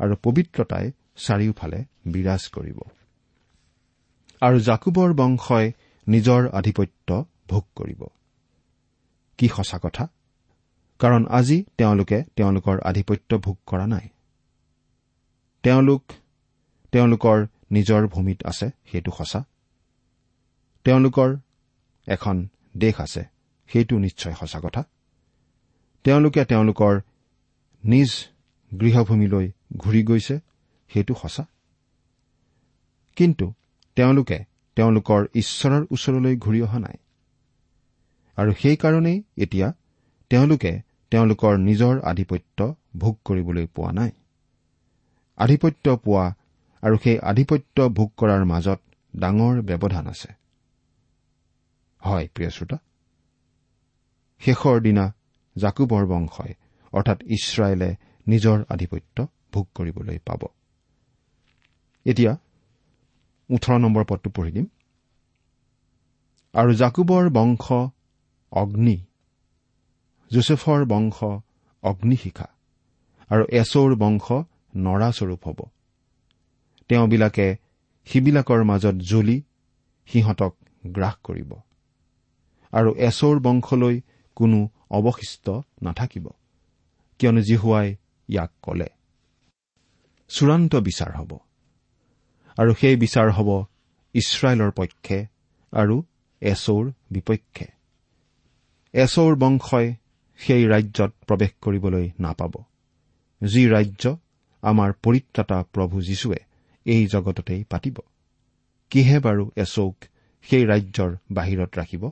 আৰু 0.00 0.14
পবিত্ৰতাই 0.22 0.86
চাৰিওফালে 1.16 1.80
বিৰাজ 2.06 2.42
কৰিব। 2.54 2.78
আৰু 4.42 4.56
জাকুবৰ 4.60 5.10
বংশই 5.14 5.66
নিজৰ 6.06 6.40
আধিপত্য 6.48 7.08
ভোগ 7.48 7.64
কৰিব। 7.74 8.00
কি 9.38 9.46
সঁচা 9.48 9.78
কথা? 9.82 10.04
কাৰণ 11.00 11.22
আজি 11.30 11.58
তেওঁলোকে 11.78 12.18
তেওঁলোকৰ 12.36 12.76
আধিপত্য 12.80 13.30
ভোগ 13.38 13.56
কৰা 13.66 13.86
নাই। 13.86 14.06
তেওঁলোক 15.62 16.02
তেওঁলোকৰ 16.92 17.38
নিজৰ 17.70 18.02
ভূমিত 18.06 18.40
আছে 18.46 18.66
সেইটো 18.92 19.10
সঁচা। 19.18 19.40
তেওঁলোকৰ 20.84 21.30
এখন 22.06 22.36
দেশ 22.76 22.94
আছে 23.00 23.22
সেইটো 23.70 23.94
নিশ্চয় 23.98 24.34
সঁচা 24.34 24.60
কথা। 24.60 24.82
তেওঁলোকে 26.04 26.44
তেওঁলোকৰ 26.44 27.00
নিজ 27.84 28.10
গৃহভূমিলৈ 28.80 29.46
ঘূৰি 29.76 30.02
গৈছে 30.02 30.40
সেইটো 30.92 31.14
সঁচা। 31.14 31.44
কিন্তু 33.16 33.52
তেওঁলোকে 33.96 34.44
তেওঁলোকৰ 34.76 35.26
ঈশ্বৰৰ 35.34 35.86
ওচৰলৈ 35.90 36.36
ঘূৰি 36.36 36.62
অহা 36.62 36.78
নাই। 36.78 36.96
আৰু 38.36 38.52
সেইকাৰণেই 38.52 39.22
এতিয়া 39.36 39.72
তেওঁলোকে 40.30 40.72
তেওঁলোকৰ 41.10 41.58
নিজৰ 41.58 42.00
আধিপত্য 42.04 42.74
ভোগ 42.96 43.18
কৰিবলৈ 43.24 43.66
পোৱা 43.66 43.92
নাই। 43.92 44.10
আধিপত্য 45.36 45.96
পোৱা 45.96 46.34
আৰু 46.82 46.96
সেই 47.02 47.18
আধিপত্য 47.18 47.88
ভোগ 47.88 48.10
কৰাৰ 48.16 48.44
মাজত 48.44 48.80
ডাঙৰ 49.16 49.62
ব্যৱধান 49.62 50.06
আছে। 50.06 50.28
হয় 52.02 52.28
প্ৰিয় 52.34 52.50
শ্ৰোতা। 52.50 52.78
শেষৰ 54.40 54.80
দিনা 54.80 55.14
জাকুবৰ 55.56 56.06
বংশই 56.06 56.52
অৰ্থাৎ 56.92 57.18
ইছৰাইলে 57.26 57.96
নিজৰ 58.26 58.64
আধিপত্য 58.68 59.26
ভোগ 59.52 59.66
কৰিবলৈ 59.74 60.18
পাব। 60.18 60.42
এতিয়া 62.06 62.36
ওঠৰ 63.50 63.78
নম্বৰ 63.78 64.04
পদটো 64.04 64.30
পঢ়ি 64.30 64.52
দিম। 64.52 64.66
আৰু 66.54 66.74
জাকুবৰ 66.74 67.30
বংশ 67.30 67.72
অগ্নি 68.52 68.96
জোচেফৰ 70.30 70.84
বংশ 70.84 71.24
অগ্নিশিখা 71.82 72.48
আৰু 73.30 73.44
এচৌৰ 73.50 73.94
বংশ 73.94 74.26
নৰাস্বৰূপ 74.76 75.48
হ'ব। 75.48 75.60
তেওঁবিলাকে 76.88 77.56
সিবিলাকৰ 78.06 78.64
মাজত 78.64 78.94
জ্বলি 78.94 79.42
সিহঁতক 80.06 80.56
গ্ৰাস 80.86 81.14
কৰিব। 81.22 81.54
আৰু 82.72 82.94
এচৌৰ 82.94 83.40
বংশলৈ 83.40 84.00
কোনো 84.36 84.68
অৱশিষ্ট 84.90 85.50
নাথাকিব। 85.82 86.30
কিয়নো 87.18 87.40
জিহুৱাই 87.40 87.96
ইয়াক 88.28 88.50
কলে 88.62 88.86
চূড়ান্ত 90.28 90.76
বিচাৰ 90.76 91.12
হ'ব। 91.16 91.38
আৰু 92.58 92.74
সেই 92.74 92.96
বিচাৰ 92.96 93.30
হ'ব 93.30 93.64
ইছৰাইলৰ 94.14 94.70
পক্ষে 94.70 95.26
আৰু 95.72 96.02
এচৌৰ 96.40 96.92
বিপক্ষে। 97.10 97.66
এচৌৰ 98.94 99.34
বংশই 99.36 99.94
সেই 100.36 100.66
ৰাজ্যত 100.66 101.12
প্ৰৱেশ 101.26 101.50
কৰিবলৈ 101.60 102.10
নাপাব। 102.20 102.52
যি 103.44 103.68
ৰাজ্য 103.68 104.16
আমাৰ 104.62 104.92
পৰিত্ৰাতা 104.92 105.62
প্ৰভু 105.62 106.02
যীশুৱে 106.02 106.38
এই 106.84 107.06
জগততেই 107.06 107.64
পাতিব। 107.64 107.96
কিহে 108.90 109.18
বাৰু 109.18 109.50
এচৌক 109.56 109.96
সেই 110.42 110.64
ৰাজ্যৰ 110.64 111.16
বাহিৰত 111.32 111.78
ৰাখিব? 111.78 112.10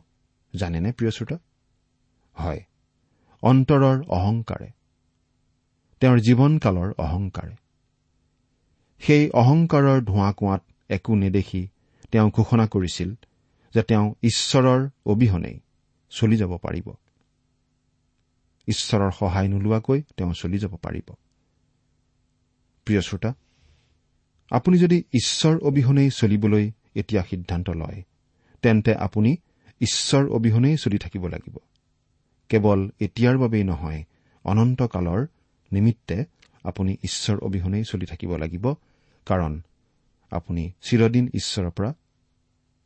জানেনে 0.57 0.92
প্ৰিয় 0.92 1.11
শ্ৰোতা? 1.11 1.38
হয় 2.38 2.61
অন্তৰৰ 3.42 4.05
অহংকাৰে। 4.09 4.82
তেওঁৰ 6.02 6.18
জীৱনকালৰ 6.18 6.94
অহংকাৰে। 6.98 7.54
সেই 9.00 9.30
অহংকাৰৰ 9.30 10.00
ধোঁৱা 10.00 10.32
কোৱাত 10.32 10.62
একো 10.88 11.14
নেদেখি 11.14 11.68
তেওঁ 12.12 12.30
ঘোষণা 12.30 12.66
কৰিছিল 12.66 13.14
যে 13.74 13.82
তেওঁ 13.82 14.14
ঈশ্বৰৰ 14.22 14.88
অবিহনেই 15.06 15.60
চলি 16.10 16.36
যাব 16.36 16.56
পাৰিব। 16.56 16.92
ঈশ্বৰৰ 18.66 19.10
সহায় 19.10 19.48
নোলোৱাকৈ 19.48 20.02
তেওঁ 20.16 20.32
চলি 20.32 20.58
যাব 20.58 20.76
পাৰিব। 20.76 21.14
প্ৰিয় 22.84 23.00
শ্ৰোতা 23.00 23.34
আপুনি 24.50 24.78
যদি 24.78 24.98
ঈশ্বৰ 25.14 25.58
অবিহনেই 25.58 26.10
চলিবলৈ 26.10 26.70
এতিয়া 26.94 27.22
সিদ্ধান্ত 27.22 27.70
লয় 27.70 28.02
তেন্তে 28.62 28.94
আপুনি 28.94 29.36
ঈশ্বৰ 29.80 30.28
অবিহনেই 30.28 30.76
চলি 30.76 30.98
থাকিব 30.98 31.28
লাগিব। 31.28 31.56
কেৱল 32.48 32.90
এতিয়াৰ 33.00 33.38
বাবেই 33.38 33.64
নহয় 33.64 34.04
অনন্তকালৰ 34.44 35.26
নিমিত্তে 35.72 36.24
আপুনি 36.64 36.92
ঈশ্বৰ 37.04 37.37
অবিহনেই 37.38 37.85
চলি 37.85 38.06
থাকিব 38.06 38.37
লাগিব 38.37 38.74
কাৰণ 39.26 39.61
আপুনি 40.30 40.70
চিৰদিন 40.82 41.28
ঈশ্বৰৰ 41.35 41.70
পৰা 41.70 41.94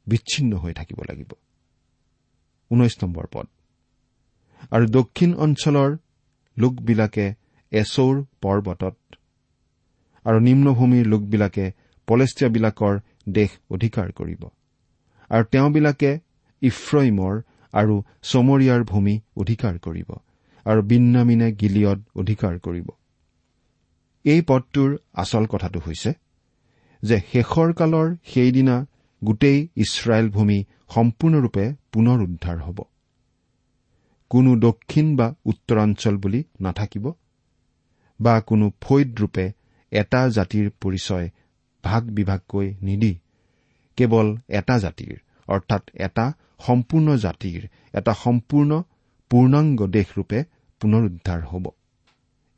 বিচ্ছিন্ন 0.06 0.56
হৈ 0.56 0.72
থাকিব 0.72 0.98
লাগিব। 1.08 1.32
ঊনৈশ 2.70 2.94
নম্বৰ 3.02 3.26
পদ। 3.32 3.46
আৰু 4.70 4.86
দক্ষিণ 4.86 5.34
অঞ্চলৰ 5.34 5.96
লোকবিলাকে 6.58 7.34
এচৌৰ 7.72 8.24
পৰ্বতত 8.40 8.96
আৰু 10.24 10.38
নিম্নভূমিৰ 10.38 11.06
লোকবিলাকে 11.06 11.72
পলেষ্টিয়াবিলাকৰ 12.06 13.00
দেশ 13.28 13.50
অধিকাৰ 13.70 14.12
কৰিব। 14.12 14.42
আৰু 15.30 15.44
তেওঁবিলাকে 15.44 16.18
ইফ্ৰইমৰ 16.62 17.34
আৰু 17.72 17.94
চমৰীয়াৰ 18.22 18.84
ভূমি 18.84 19.20
অধিকাৰ 19.36 19.78
কৰিব। 19.78 20.10
আৰু 20.66 20.80
বিন্নামিনে 20.82 21.48
গিলিয়ত 21.52 22.00
অধিকাৰ 22.20 22.54
কৰিব। 22.58 22.88
এই 24.24 24.40
পদটোৰ 24.48 24.90
আচল 25.14 25.44
কথাটো 25.46 25.78
হৈছে 25.86 26.10
যে 27.02 27.16
শেষৰ 27.32 27.68
কালৰ 27.72 28.08
সেইদিনা 28.32 28.76
গোটেই 29.22 29.58
ইছৰাইল 29.76 30.26
ভূমি 30.30 30.58
সম্পূৰ্ণৰূপে 30.94 31.64
পুনৰ 31.92 32.18
উদ্ধাৰ 32.22 32.58
হ'ব। 32.58 32.78
কোনো 34.30 34.50
দক্ষিণ 34.58 35.06
বা 35.16 35.26
উত্তৰাঞ্চল 35.44 36.14
বুলি 36.16 36.40
নাথাকিব 36.60 37.06
বা 38.20 38.34
কোনো 38.40 38.66
ফৈদৰূপে 38.80 39.44
এটা 39.92 40.20
জাতিৰ 40.28 40.66
পৰিচয় 40.82 41.26
ভাগ 41.84 42.02
বিভাগকৈ 42.10 42.66
নিদি 42.82 43.12
কেৱল 43.98 44.28
এটা 44.58 44.76
জাতিৰ 44.78 45.14
অৰ্থাৎ 45.48 45.82
এটা 46.06 46.26
সম্পূৰ্ণ 46.66 47.08
জাতিৰ 47.16 47.62
এটা 47.92 48.12
সম্পূৰ্ণ 48.24 48.70
পূৰ্ণাংগ 49.30 49.80
দেশৰূপে 49.88 50.38
পুনৰুদ্ধাৰ 50.80 51.42
হ'ব। 51.42 51.66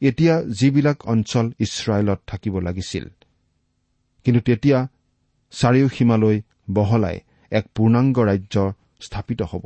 এতিয়া 0.00 0.42
যিবিলাক 0.42 1.09
অঞ্চল 1.09 1.52
ইছৰাইলত 1.59 2.20
থাকিব 2.26 2.59
লাগিছিল 2.59 3.09
কিন্তু 4.24 4.40
তেতিয়া 4.40 4.88
চাৰিওসীমালৈ 5.50 6.42
বহলাই 6.70 7.20
এক 7.50 7.64
পূৰ্ণাংগ 7.74 8.18
ৰাজ্য 8.18 8.72
স্থাপিত 9.00 9.42
হ'ব 9.42 9.64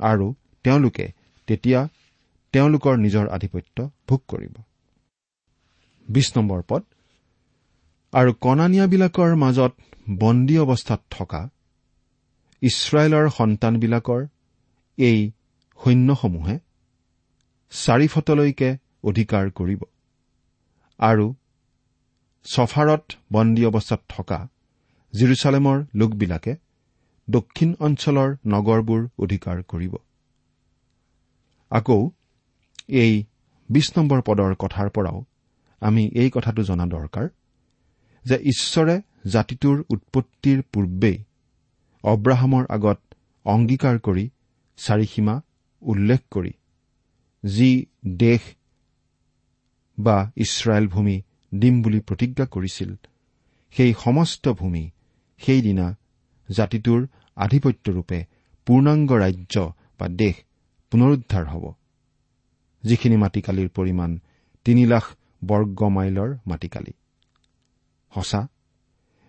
আৰু 0.00 0.34
তেওঁলোকে 0.64 1.12
তেতিয়া 1.46 1.88
তেওঁলোকৰ 2.52 2.96
নিজৰ 2.96 3.28
আধিপত্য 3.28 3.90
ভোগ 4.08 4.20
কৰিব। 4.28 4.54
পদ। 6.68 6.82
আৰু 8.12 8.32
কণানিয়াবিলাকৰ 8.32 9.34
মাজত 9.34 9.72
বন্দী 10.10 10.58
অৱস্থাত 10.58 11.00
থকা 11.10 11.48
ইছৰাইলৰ 12.62 13.30
সন্তানবিলাকৰ 13.30 14.26
এই 14.98 15.30
সৈন্যসমূহে 15.84 16.58
চাৰিফটলৈকে 17.72 18.70
অধিকাৰ 19.04 19.50
কৰিব। 19.50 19.82
আৰু 21.00 21.26
ছফাৰত 22.46 23.04
বন্দী 23.32 23.62
অৱস্থাত 23.64 24.00
থকা 24.08 24.38
জিৰচালেমৰ 25.14 25.78
লোকবিলাকে 25.94 26.52
দক্ষিণ 27.28 27.70
অঞ্চলৰ 27.80 28.28
নগৰবোৰ 28.46 29.00
অধিকাৰ 29.18 29.62
কৰিব। 29.62 29.94
আকৌ 31.70 32.00
এই 32.88 33.14
বিশ 33.68 33.86
নম্বৰ 33.96 34.20
পদৰ 34.22 34.52
কথাৰ 34.54 34.88
পৰাও 34.90 35.18
আমি 35.82 36.02
এই 36.14 36.30
কথাটো 36.30 36.62
জনা 36.62 36.86
দৰকাৰ 36.86 37.26
যে 38.24 38.36
ঈশ্বৰে 38.52 38.94
জাতিটোৰ 39.26 39.76
উৎপত্তিৰ 39.90 40.58
পূৰ্বেই 40.72 41.16
অব্ৰাহামৰ 42.04 42.64
আগত 42.68 42.98
অংগীকাৰ 43.46 43.96
কৰি 43.98 44.24
চাৰিসীমা 44.78 45.34
উল্লেখ 45.82 46.20
কৰি 46.30 46.52
যি 47.46 47.86
দেশ 48.06 48.40
বা 49.98 50.32
ইছৰাইল 50.36 50.86
ভূমি 50.88 51.22
দিম 51.54 51.82
বুলি 51.82 52.00
প্ৰতিজ্ঞা 52.00 52.46
কৰিছিল 52.46 52.90
সেই 53.70 53.94
সমস্ত 54.04 54.48
ভূমি 54.48 54.90
সেইদিনা 55.38 55.86
জাতিটোৰ 56.48 57.06
আধিপত্যৰূপে 57.36 58.24
পূৰ্ণাংগ 58.66 59.12
ৰাজ্য 59.12 59.72
বা 59.98 60.08
দেশ 60.08 60.34
পুনৰুদ্ধাৰ 60.90 61.44
হ'ব। 61.46 61.64
যিখিনি 62.84 63.16
মাটিকালিৰ 63.16 63.68
পৰিমাণ 63.68 64.18
তিনি 64.64 64.86
লাখ 64.86 65.04
বৰ্গ 65.44 65.88
মাইলৰ 65.88 66.30
মাটিকালি। 66.46 66.92
সঁচা 68.14 68.48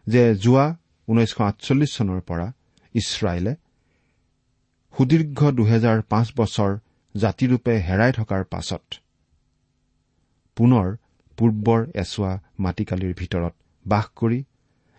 যে 0.08 0.36
যোৱা 0.36 0.65
ঊনৈছশ 1.08 1.41
আঠচল্লিছ 1.41 1.91
চনৰ 1.97 2.21
পৰা 2.21 2.47
ইছৰাইলে 2.95 3.53
সুদীৰ্ঘ 4.97 5.39
দুহেজাৰ 5.51 6.01
পাঁচ 6.01 6.27
বছৰ 6.38 6.71
জাতিৰূপে 7.21 7.73
হেৰাই 7.88 8.12
থকাৰ 8.12 8.41
পাছত। 8.53 8.84
পুনৰ 10.58 10.88
পূৰ্বৰ 11.38 11.82
এছোৱা 11.95 12.32
মাটিকালিৰ 12.60 13.13
ভিতৰত 13.13 13.53
বাস 13.86 14.06
কৰি 14.19 14.39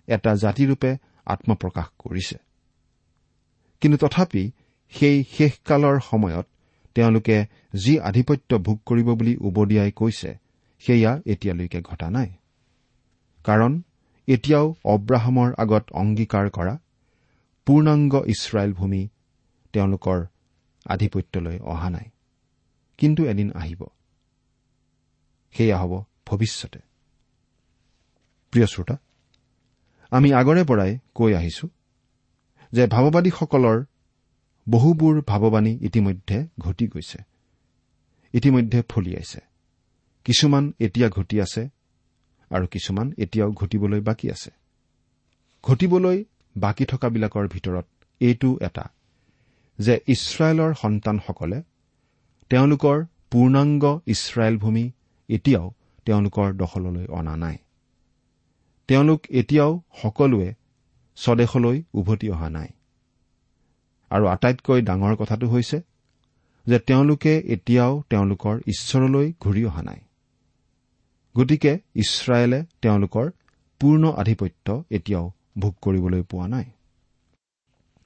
এটা 0.09 0.31
জাতিৰূপে 0.35 0.91
আত্মপ্ৰকাশ 1.27 1.89
কৰিছে। 1.99 2.37
কিন্তু 3.83 3.97
তথাপি 4.03 4.43
সেই 4.93 5.17
শেষকালৰ 5.33 5.97
সময়ত 6.01 6.47
তেওঁলোকে 6.97 7.37
যি 7.75 7.93
আধিপত্য 8.01 8.51
ভোগ 8.67 8.79
কৰিব 8.87 9.09
বুলি 9.19 9.35
উবদিয়াই 9.39 9.91
কৈছে 9.93 10.31
সেয়া 10.83 11.13
এতিয়ালৈকে 11.27 11.81
ঘটা 11.81 12.09
নাই। 12.11 12.31
কাৰণ 13.45 13.73
এতিয়াও 14.29 14.67
অব্ৰাহামৰ 14.85 15.49
আগত 15.59 15.85
অংগীকাৰ 15.93 16.47
কৰা 16.51 16.75
পূৰ্ণাংগ 17.67 18.15
ইছৰাইল 18.27 18.73
ভূমি 18.73 19.03
তেওঁলোকৰ 19.75 20.19
আধিপত্যলৈ 20.89 21.59
অহা 21.59 21.91
নাই। 21.91 22.11
কিন্তু 22.99 23.25
এদিন 23.25 23.53
আহিব। 23.55 23.87
সেয়া 25.53 25.79
হ'ব 25.79 26.05
ভৱিষ্যতে। 26.27 26.79
প্ৰিয় 28.51 28.67
শ্ৰোতা 28.67 28.97
আমি 30.11 30.33
আগৰে 30.33 30.65
পৰাই 30.65 30.99
কৈ 31.15 31.35
আহিছো 31.35 31.69
যে 32.73 32.87
ভাৱবাদীসকলৰ 32.87 33.85
বহুবোৰ 34.71 35.23
ভাৱবাণী 35.27 35.79
ইতিমধ্যে 35.81 36.47
ঘটি 36.59 36.87
গৈছে। 36.87 37.19
ইতিমধ্যে 38.33 38.83
ফলিয়াইছে। 38.89 39.41
কিছুমান 40.25 40.73
এতিয়া 40.81 41.09
ঘটি 41.09 41.41
আছে 41.41 41.69
আৰু 42.51 42.67
কিছুমান 42.67 43.13
এতিয়াও 43.19 43.53
ঘটিবলৈ 43.53 44.01
বাকী 44.01 44.31
আছে। 44.31 44.51
ঘটিবলৈ 45.63 46.25
বাকী 46.57 46.85
থকাবিলাকৰ 46.85 47.49
ভিতৰত 47.49 47.87
এইটো 48.21 48.59
এটা। 48.61 48.91
যে 49.79 50.01
ইছৰাইলৰ 50.07 50.75
সন্তানসকলে 50.75 51.63
তেওঁলোকৰ 52.51 53.05
পূৰ্ণাংগ 53.31 54.01
ইছৰাইল 54.07 54.59
ভূমি 54.59 54.91
এতিয়াও 55.29 55.73
তেওঁলোকৰ 56.05 56.53
দখললৈ 56.53 57.07
অনা 57.07 57.37
নাই। 57.37 57.57
তেওঁলোক 58.89 59.21
এতিয়াও 59.31 59.83
সকলোৱে 60.03 60.55
স্বদেশলৈ 61.17 61.83
উভতি 61.93 62.31
অহা 62.31 62.51
নাই। 62.51 62.69
আৰু 64.11 64.27
আটাইতকৈ 64.27 64.83
ডাঙৰ 64.83 65.17
কথাটো 65.17 65.49
হৈছে 65.49 65.81
যে 66.67 66.79
তেওঁলোকে 66.79 67.39
এতিয়াও 67.39 68.03
তেওঁলোকৰ 68.11 68.61
ঈশ্বৰলৈ 68.67 69.33
ঘূৰি 69.41 69.65
অহা 69.65 69.83
নাই। 69.83 70.01
গতিকে 71.37 71.79
ইছৰাইলে 71.95 72.65
তেওঁলোকৰ 72.83 73.31
পূৰ্ণ 73.81 74.13
আধিপত্য 74.13 74.85
এতিয়াও 74.91 75.31
ভোগ 75.59 75.75
কৰিবলৈ 75.83 76.23
পোৱা 76.23 76.49
নাই। 76.49 76.65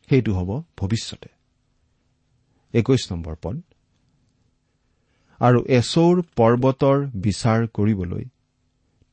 সেইটো 0.08 0.35
হ'ব 0.35 0.62
ভৱিষ্যতে। 0.76 1.41
একৈশ 2.74 3.02
নম্বৰ 3.12 3.37
পদ। 3.42 3.56
আৰু 5.40 5.58
এচৌৰ 5.68 6.16
পৰ্বতৰ 6.37 6.98
বিচাৰ 7.14 7.61
কৰিবলৈ 7.66 8.24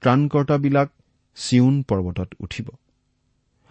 ত্ৰাণকৰ্তাবিলাক 0.02 0.90
চিউন 1.38 1.76
পৰ্বতত 1.84 2.30
উঠিব 2.40 2.68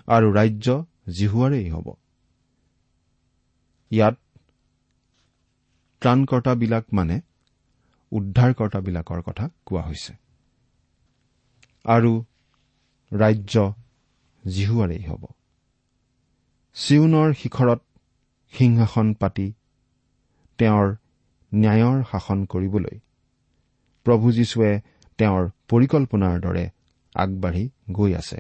আৰু 0.09 0.27
ৰাজ্য 0.33 0.67
জিহুৱাৰেই 1.09 1.69
হ'ব। 1.71 1.89
ইয়াত 3.91 4.17
ত্ৰাণকৰ্তাবিলাক 6.03 6.85
মানে 6.93 7.21
উদ্ধাৰকৰ্তাবিলাকৰ 8.13 9.21
কথা 9.23 9.45
কোৱা 9.67 9.83
হৈছে। 9.83 10.13
আৰু 11.85 12.13
ৰাজ্য 13.13 13.55
জিহুৱাৰেই 14.45 15.03
হ'ব। 15.09 15.23
চিউনৰ 16.77 17.29
শিখৰত 17.33 17.81
সিংহাসন 18.53 19.15
পাতি 19.15 19.47
তেওঁৰ 20.59 20.97
ন্যায়ৰ 21.55 22.05
শাসন 22.11 22.45
কৰিবলৈ। 22.45 22.97
প্ৰভু 24.07 24.33
যীশুৱে 24.33 24.81
তেওঁৰ 25.19 25.51
পৰিকল্পনাৰ 25.69 26.41
দৰে 26.41 26.65
আগবাঢ়ি 27.15 27.65
গৈ 27.93 28.15
আছে 28.15 28.39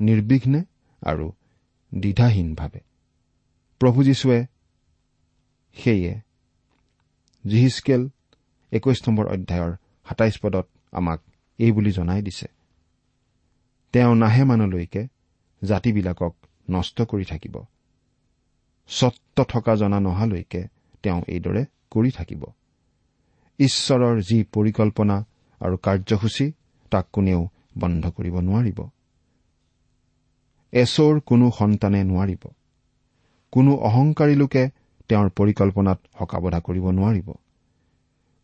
নিৰ্বিঘ্নে 0.00 0.60
আৰু 1.02 1.32
দ্বিধাহীনভাৱে। 1.94 2.80
প্ৰভু 3.80 4.04
যীশুৱে 4.04 4.46
সেয়ে 5.76 6.12
জিহিচকেল 7.44 8.08
একৈশ 8.72 9.08
নম্বৰ 9.08 9.26
অধ্যায়ৰ 9.26 9.72
সাতাইছ 10.08 10.34
পদত 10.38 10.66
আমাক 10.92 11.20
এই 11.58 11.72
বুলি 11.72 11.90
জনাই 11.90 12.22
দিছে 12.22 12.46
তেওঁ 13.92 14.14
নাহে 14.14 14.44
মানলৈকে 14.44 15.02
জাতিবিলাকক 15.62 16.34
নষ্ট 16.70 17.02
কৰি 17.02 17.24
থাকিব। 17.24 17.64
স্বত্ব 18.88 19.44
থকা 19.44 19.74
জনা 19.76 20.00
নহালৈকে 20.00 20.73
তেওঁ 21.04 21.20
এইদৰে 21.28 21.62
কৰি 21.90 22.10
থাকিব। 22.10 22.42
ঈশ্বৰৰ 23.58 24.16
যি 24.22 24.38
পৰিকল্পনা 24.54 25.16
আৰু 25.60 25.76
কাৰ্যসূচী 25.76 26.46
তাক 26.92 27.06
কোনেও 27.12 27.40
বন্ধ 27.78 28.04
কৰিব 28.16 28.34
নোৱাৰিব। 28.40 28.78
এচৰ 30.72 31.20
কোনো 31.20 31.50
সন্তানে 31.58 32.00
নোৱাৰিব। 32.04 32.42
কোনো 33.52 33.70
অহংকাৰী 33.88 34.34
লোকে 34.34 34.62
তেওঁৰ 35.10 35.28
পৰিকল্পনাত 35.30 35.98
হকাবধা 36.14 36.60
কৰিব 36.60 36.86
নোৱাৰিব। 36.90 37.28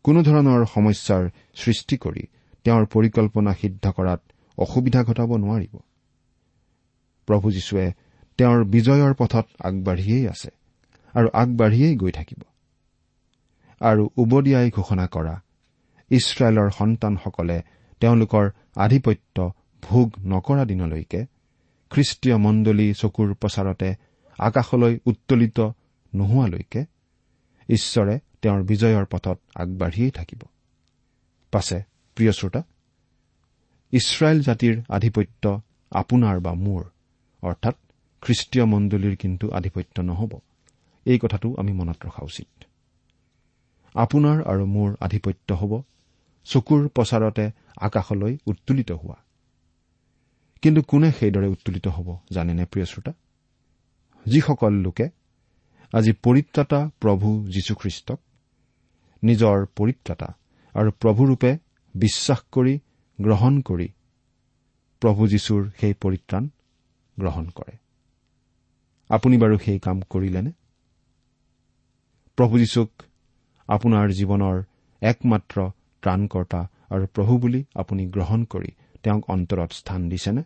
কোনো 0.05 0.19
ধৰণৰ 0.23 0.61
সমস্যাৰ 0.65 1.23
সৃষ্টি 1.55 1.95
কৰি 1.97 2.23
তেওঁৰ 2.65 2.85
পৰিকল্পনা 2.85 3.51
সিদ্ধ 3.61 3.85
কৰাত 3.97 4.21
অসুবিধা 4.57 5.01
ঘটাব 5.03 5.29
নোৱাৰিব। 5.37 5.73
প্ৰভু 7.27 7.51
যীশুৱে 7.51 7.85
তেওঁৰ 8.39 8.59
বিজয়ৰ 8.65 9.13
পথত 9.19 9.45
আগবাঢ়িয়েই 9.59 10.25
আছে 10.27 10.49
আৰু 11.13 11.27
আগবাঢ়িয়েই 11.33 11.95
গৈ 11.95 12.11
থাকিব। 12.11 12.41
আৰু 13.81 14.09
উবদিয়াই 14.17 14.71
ঘোষণা 14.71 15.07
কৰা। 15.07 15.41
ইছৰাইলৰ 16.09 16.69
সন্তানসকলে 16.69 17.61
তেওঁলোকৰ 17.99 18.49
আধিপত্য 18.75 19.51
ভোগ 19.83 20.13
নকৰা 20.25 20.65
দিনলৈকে 20.65 21.25
খ্ৰীষ্টীয় 21.91 22.37
মণ্ডলী 22.37 22.93
চকুৰ 22.93 23.33
প্ৰচাৰতে 23.33 23.95
আকাশলৈ 24.39 24.99
উত্তোলিত 25.05 25.59
নোহোৱালৈকে 26.15 26.85
ঈশ্বৰে 27.69 28.19
তেওঁৰ 28.41 28.63
বিজয়ৰ 28.63 29.05
পথত 29.05 29.39
আগবাঢ়িয়েই 29.55 30.11
থাকিব। 30.11 30.41
পাছে 31.51 31.83
প্ৰিয় 32.15 32.31
শ্ৰোতা 32.31 32.63
ইছৰাইল 33.91 34.41
জাতিৰ 34.41 34.81
আধিপত্য 34.89 35.61
আপোনাৰ 35.91 36.39
বা 36.39 36.53
মোৰ 36.53 36.83
অৰ্থাৎ 37.43 37.75
খ্ৰীষ্টীয় 38.21 38.65
মণ্ডলীৰ 38.65 39.15
কিন্তু 39.15 39.51
আধিপত্য 39.51 40.01
নহ'ব। 40.01 40.39
এই 41.05 41.19
কথাটো 41.19 41.55
আমি 41.57 41.71
মনত 41.73 42.05
ৰখা 42.05 42.23
উচিত। 42.23 42.60
আপোনাৰ 43.95 44.43
আৰু 44.43 44.65
মোৰ 44.65 44.95
আধিপত্য 44.99 45.53
হ'ব। 45.53 45.81
চকুৰ 46.45 46.87
প্ৰচাৰতে 46.87 47.51
আকাশলৈ 47.77 48.37
উত্তোলিত 48.45 48.91
হোৱা। 48.91 49.15
কিন্তু 50.61 50.81
কোনে 50.81 51.11
সেইদৰে 51.11 51.47
উত্তোলিত 51.47 51.87
হ'ব 51.87 52.17
জানেনে 52.31 52.65
প্ৰিয় 52.65 52.85
শ্ৰোতা? 52.85 53.13
যিসকল 54.25 54.73
লোকে 54.73 55.09
আজি 55.93 56.11
পৰিত্ৰাতা 56.11 56.89
প্ৰভু 56.99 57.47
যীশুখ্ৰীষ্টক 57.47 58.19
নিজৰ 59.23 59.65
পৰিত্ৰাতা 59.65 60.33
আৰু 60.73 60.91
প্ৰভুৰূপে 60.91 61.57
বিশ্বাস 61.95 62.39
কৰি 62.51 62.79
গ্ৰহণ 63.21 63.61
কৰি 63.61 63.87
প্ৰভু 64.99 65.27
যীশুৰ 65.27 65.69
সেই 65.79 65.93
পৰিত্ৰাণ 65.93 66.49
গ্ৰহণ 67.19 67.49
কৰে। 67.49 67.77
আপুনি 69.09 69.37
বাৰু 69.37 69.57
সেই 69.57 69.79
কাম 69.79 70.01
কৰিলেনে? 70.09 70.51
প্ৰভু 72.35 72.59
যীশুক 72.59 72.91
আপোনাৰ 73.71 74.11
জীৱনৰ 74.11 74.57
একমাত্ৰ 75.01 75.57
ত্ৰাণকৰ্তা 76.03 76.61
আৰু 76.89 77.05
প্ৰভু 77.07 77.37
বুলি 77.37 77.61
আপুনি 77.75 78.07
গ্ৰহণ 78.07 78.43
কৰি 78.45 78.71
তেওঁক 79.03 79.29
অন্তৰত 79.29 79.71
স্থান 79.71 80.09
দিছেনে? 80.09 80.43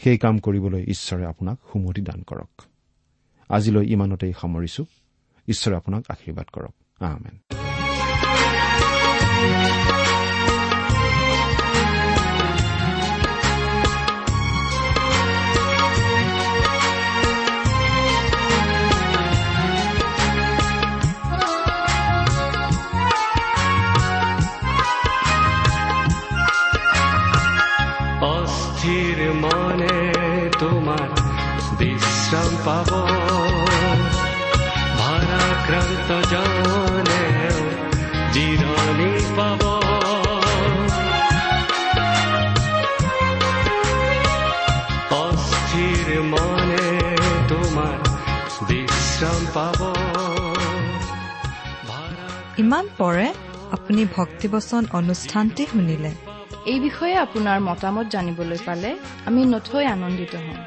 সেই 0.00 0.18
কাম 0.18 0.38
কৰিবলৈ 0.38 0.82
ঈশ্বৰে 0.88 1.24
আপোনাক 1.26 1.58
সুমতি 1.72 2.02
দান 2.02 2.20
কৰক। 2.22 2.52
আজিলৈ 3.48 3.84
ইমানতেই 3.92 4.32
সামৰিছো। 4.40 4.84
ঈশ্বৰে 5.48 5.74
আপোনাক 5.76 6.04
আশীৰ্বাদ 6.08 6.46
কৰক। 6.52 6.74
আহমেন 7.02 7.36
পাব। 49.54 49.78
ইমান 52.58 52.84
পৰে 52.98 53.28
আপুনি 53.70 54.02
ভক্তিবচন 54.16 54.82
অনুষ্ঠানটি 54.92 55.62
শুনিলে। 55.66 56.10
এই 56.66 56.78
বিষয়ে 56.80 57.16
আপোনাৰ 57.16 57.58
মতামত 57.60 58.06
জানিবলৈ 58.06 58.58
পালে 58.66 58.90
আমি 59.26 59.40
নথৈ 59.44 59.84
আনন্দিত 59.86 60.34
হ'ম 60.36 60.58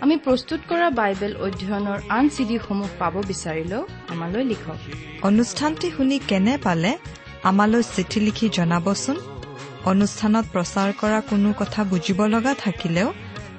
আমি 0.00 0.14
প্ৰস্তুত 0.16 0.60
কৰা 0.68 0.90
বাইবেল 0.90 1.32
অধ্যয়নৰ 1.36 1.98
আন 2.08 2.24
চিডিসমূহ 2.28 2.88
পাব 2.98 3.14
বিচাৰিলেও 3.28 3.82
আমালৈ 4.08 4.44
লিখক। 4.44 4.78
অনুষ্ঠানটি 5.22 5.88
শুনি 5.96 6.16
কেনে 6.28 6.54
পালে 6.62 6.90
আমালৈ 7.42 7.82
চিঠি 7.96 8.20
লিখি 8.20 8.46
জনাবচোন। 8.48 9.16
অনুষ্ঠানত 9.84 10.44
প্ৰচাৰ 10.52 10.90
কৰা 11.00 11.18
কোনো 11.30 11.48
কথা 11.58 11.80
বুজিব 11.84 12.18
লগা 12.26 12.52
থাকিলেও 12.54 13.08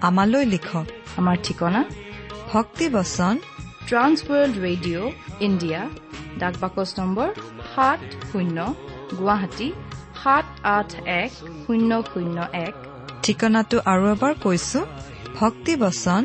আমালৈ 0.02 0.46
লিখক। 0.46 0.86
আমাৰ 1.18 1.38
ঠিকনা? 1.44 1.82
ভক্তিবচন 2.54 3.36
ট্ৰান্স 3.88 4.18
ৱৰ্ল্ড 4.30 4.56
ৰেডিঅ' 4.66 5.10
ইণ্ডিয়া 5.48 5.82
ডাক 6.42 6.54
বাকচ 6.64 6.90
নম্বৰ 7.00 7.30
সাত 7.74 8.02
শূন্য 8.30 8.58
গুৱাহাটী 9.20 9.70
সাত 10.22 10.46
আঠ 10.78 10.90
এক 11.22 11.32
শূন্য 11.64 11.92
শূন্য 12.12 12.38
এক। 12.68 12.74
ঠিকনাটো 13.24 13.78
আৰু 13.92 14.06
এবাৰ 14.16 14.34
কৈছো 14.46 14.80
ভক্তিবচন 15.40 16.22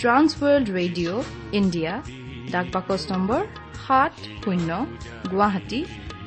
ট্ৰান্স 0.00 0.30
ৱৰ্ল্ড 0.40 0.66
ৰেডিঅ' 0.78 1.24
ইণ্ডিয়া 1.58 1.92
ডাক 2.54 2.66
বাকচ 2.74 3.02
নম্বৰ 3.12 3.40
সাত 3.84 4.14
শূন্য 4.42 4.70
গুৱাহাটী 5.32 5.80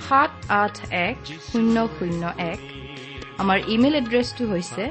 সাত 0.07 0.31
আঠ 0.61 0.75
এক 1.07 1.17
শূন্য 1.49 1.75
শূন্য 1.97 2.23
এক। 2.51 2.59
আমাৰ 3.41 3.57
ইমেইল 3.75 3.95
এড্ৰেছটো 4.01 4.43
হৈছে 4.51 4.83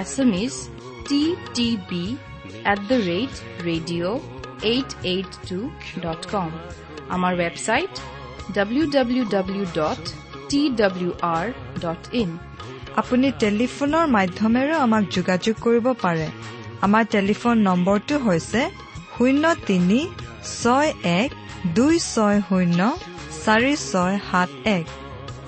S 0.00 0.12
M 0.24 0.30
is 0.44 0.54
T 1.08 1.22
T 1.56 1.68
B 1.90 2.04
at 2.72 2.80
the 2.90 2.98
rate 3.10 3.32
radio' 3.68 4.18
eight 4.62 4.90
eight 5.12 5.30
two 5.48 5.58
dot 6.04 6.22
com 6.32 6.50
আমাৰ 7.14 7.32
website 7.42 7.92
W 8.56 8.84
W 8.96 9.24
W 9.34 9.64
dot 9.78 10.02
T 10.50 10.60
W 10.80 11.12
R 11.34 11.46
dot 11.84 12.02
in 12.22 12.30
আপুনি 13.00 13.26
টেলিফোনৰ 13.42 14.06
মাধ্যমেৰেও 14.16 14.78
আমাক 14.86 15.04
যোগাযোগ 15.16 15.54
কৰিব 15.66 15.86
পাৰে। 16.04 16.28
আমাৰ 16.86 17.04
টেলিফোন 17.14 17.56
নম্বৰটো 17.68 18.14
হৈছে 18.26 18.62
শূন্য 19.14 19.44
তিনি 19.66 20.00
ছয় 20.60 20.90
এক 21.20 21.30
দুই 21.76 21.94
ছয় 22.12 22.38
শূন্য 22.48 22.80
চাৰি 23.44 23.74
ছয় 23.90 24.16
সাত 24.30 24.50
এক। 24.76 24.86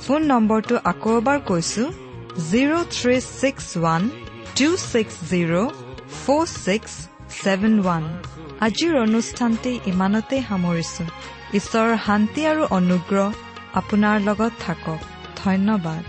ফোন 0.04 0.20
নম্বৰটো 0.32 0.74
আকৌ 0.90 1.12
এবাৰ 1.20 1.38
কৈছো 1.50 1.84
zero' 2.50 2.88
three 2.96 3.16
six 3.40 3.66
one 3.78 4.02
two 4.56 4.68
six 4.90 5.14
zero' 5.30 5.54
four 6.22 6.44
six 6.64 6.92
seven 7.42 7.74
one 7.80 8.02
আজিৰ 8.66 8.94
অনুষ্ঠানটি 8.98 9.72
ইমানতেই 9.86 10.42
সামৰিছো। 10.48 11.04
ঈশ্বৰৰ 11.58 11.96
শান্তি 12.06 12.42
আৰু 12.46 12.62
অনুগ্ৰহ 12.70 13.28
আপোনাৰ 13.74 14.16
লগত 14.20 14.52
থাকক। 14.60 15.00
ধন্যবাদ। 15.44 16.04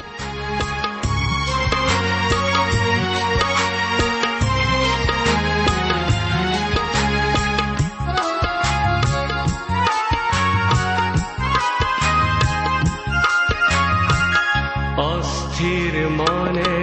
অস্থিৰ 14.97 15.93
মনে 16.09 16.73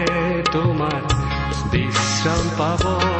তোমাৰ 0.52 1.00
বিশ্ৰাম 1.70 2.44
পাব। 2.58 3.15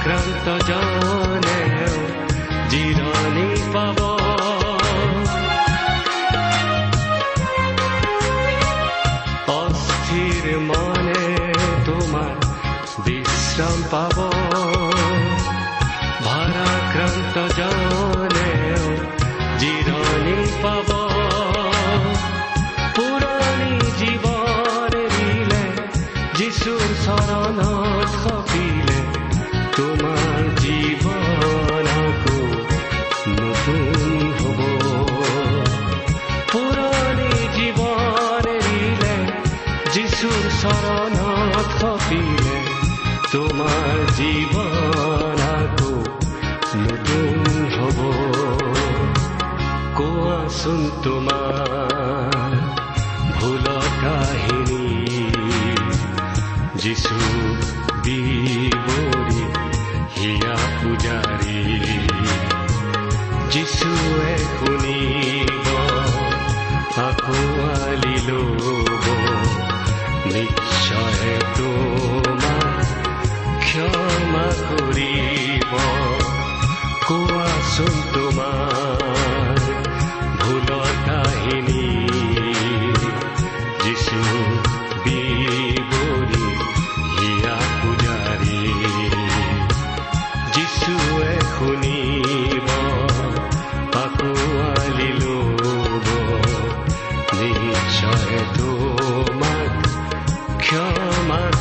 ভাৰাক্ৰান্ত 0.00 0.48
জনে 0.68 1.58
জিৰণি 2.72 3.48
পাব 3.74 3.98
অস্থিৰ 9.56 10.46
মনে 10.70 11.26
তোমাৰ 11.88 12.32
বিশ্ৰাম 13.04 13.78
পাব 13.92 14.16
ভাৰাক্ৰান্ত 16.24 17.36
জনে 17.60 18.50
জিৰণি 19.60 20.38
পাব। 20.64 21.09
যিচুৰ 39.94 40.42
চৰণত 40.56 41.70
সপিলে 41.78 42.58
তোমাৰ 43.32 44.02
জীৱন 44.18 45.40
আকৌ 45.46 45.94
নতুন 46.78 47.48
হ'ব 47.74 47.98
কোৱাচোন 49.96 50.80
তোমাৰ 51.02 51.89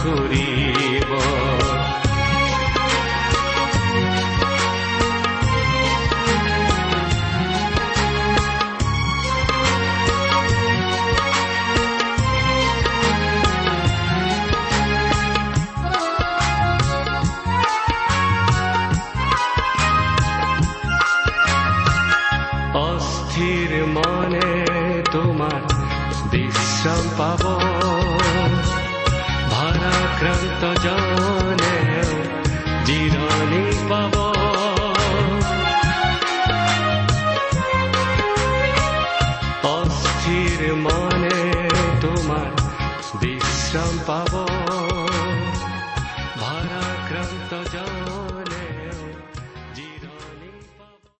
করি 0.09 0.48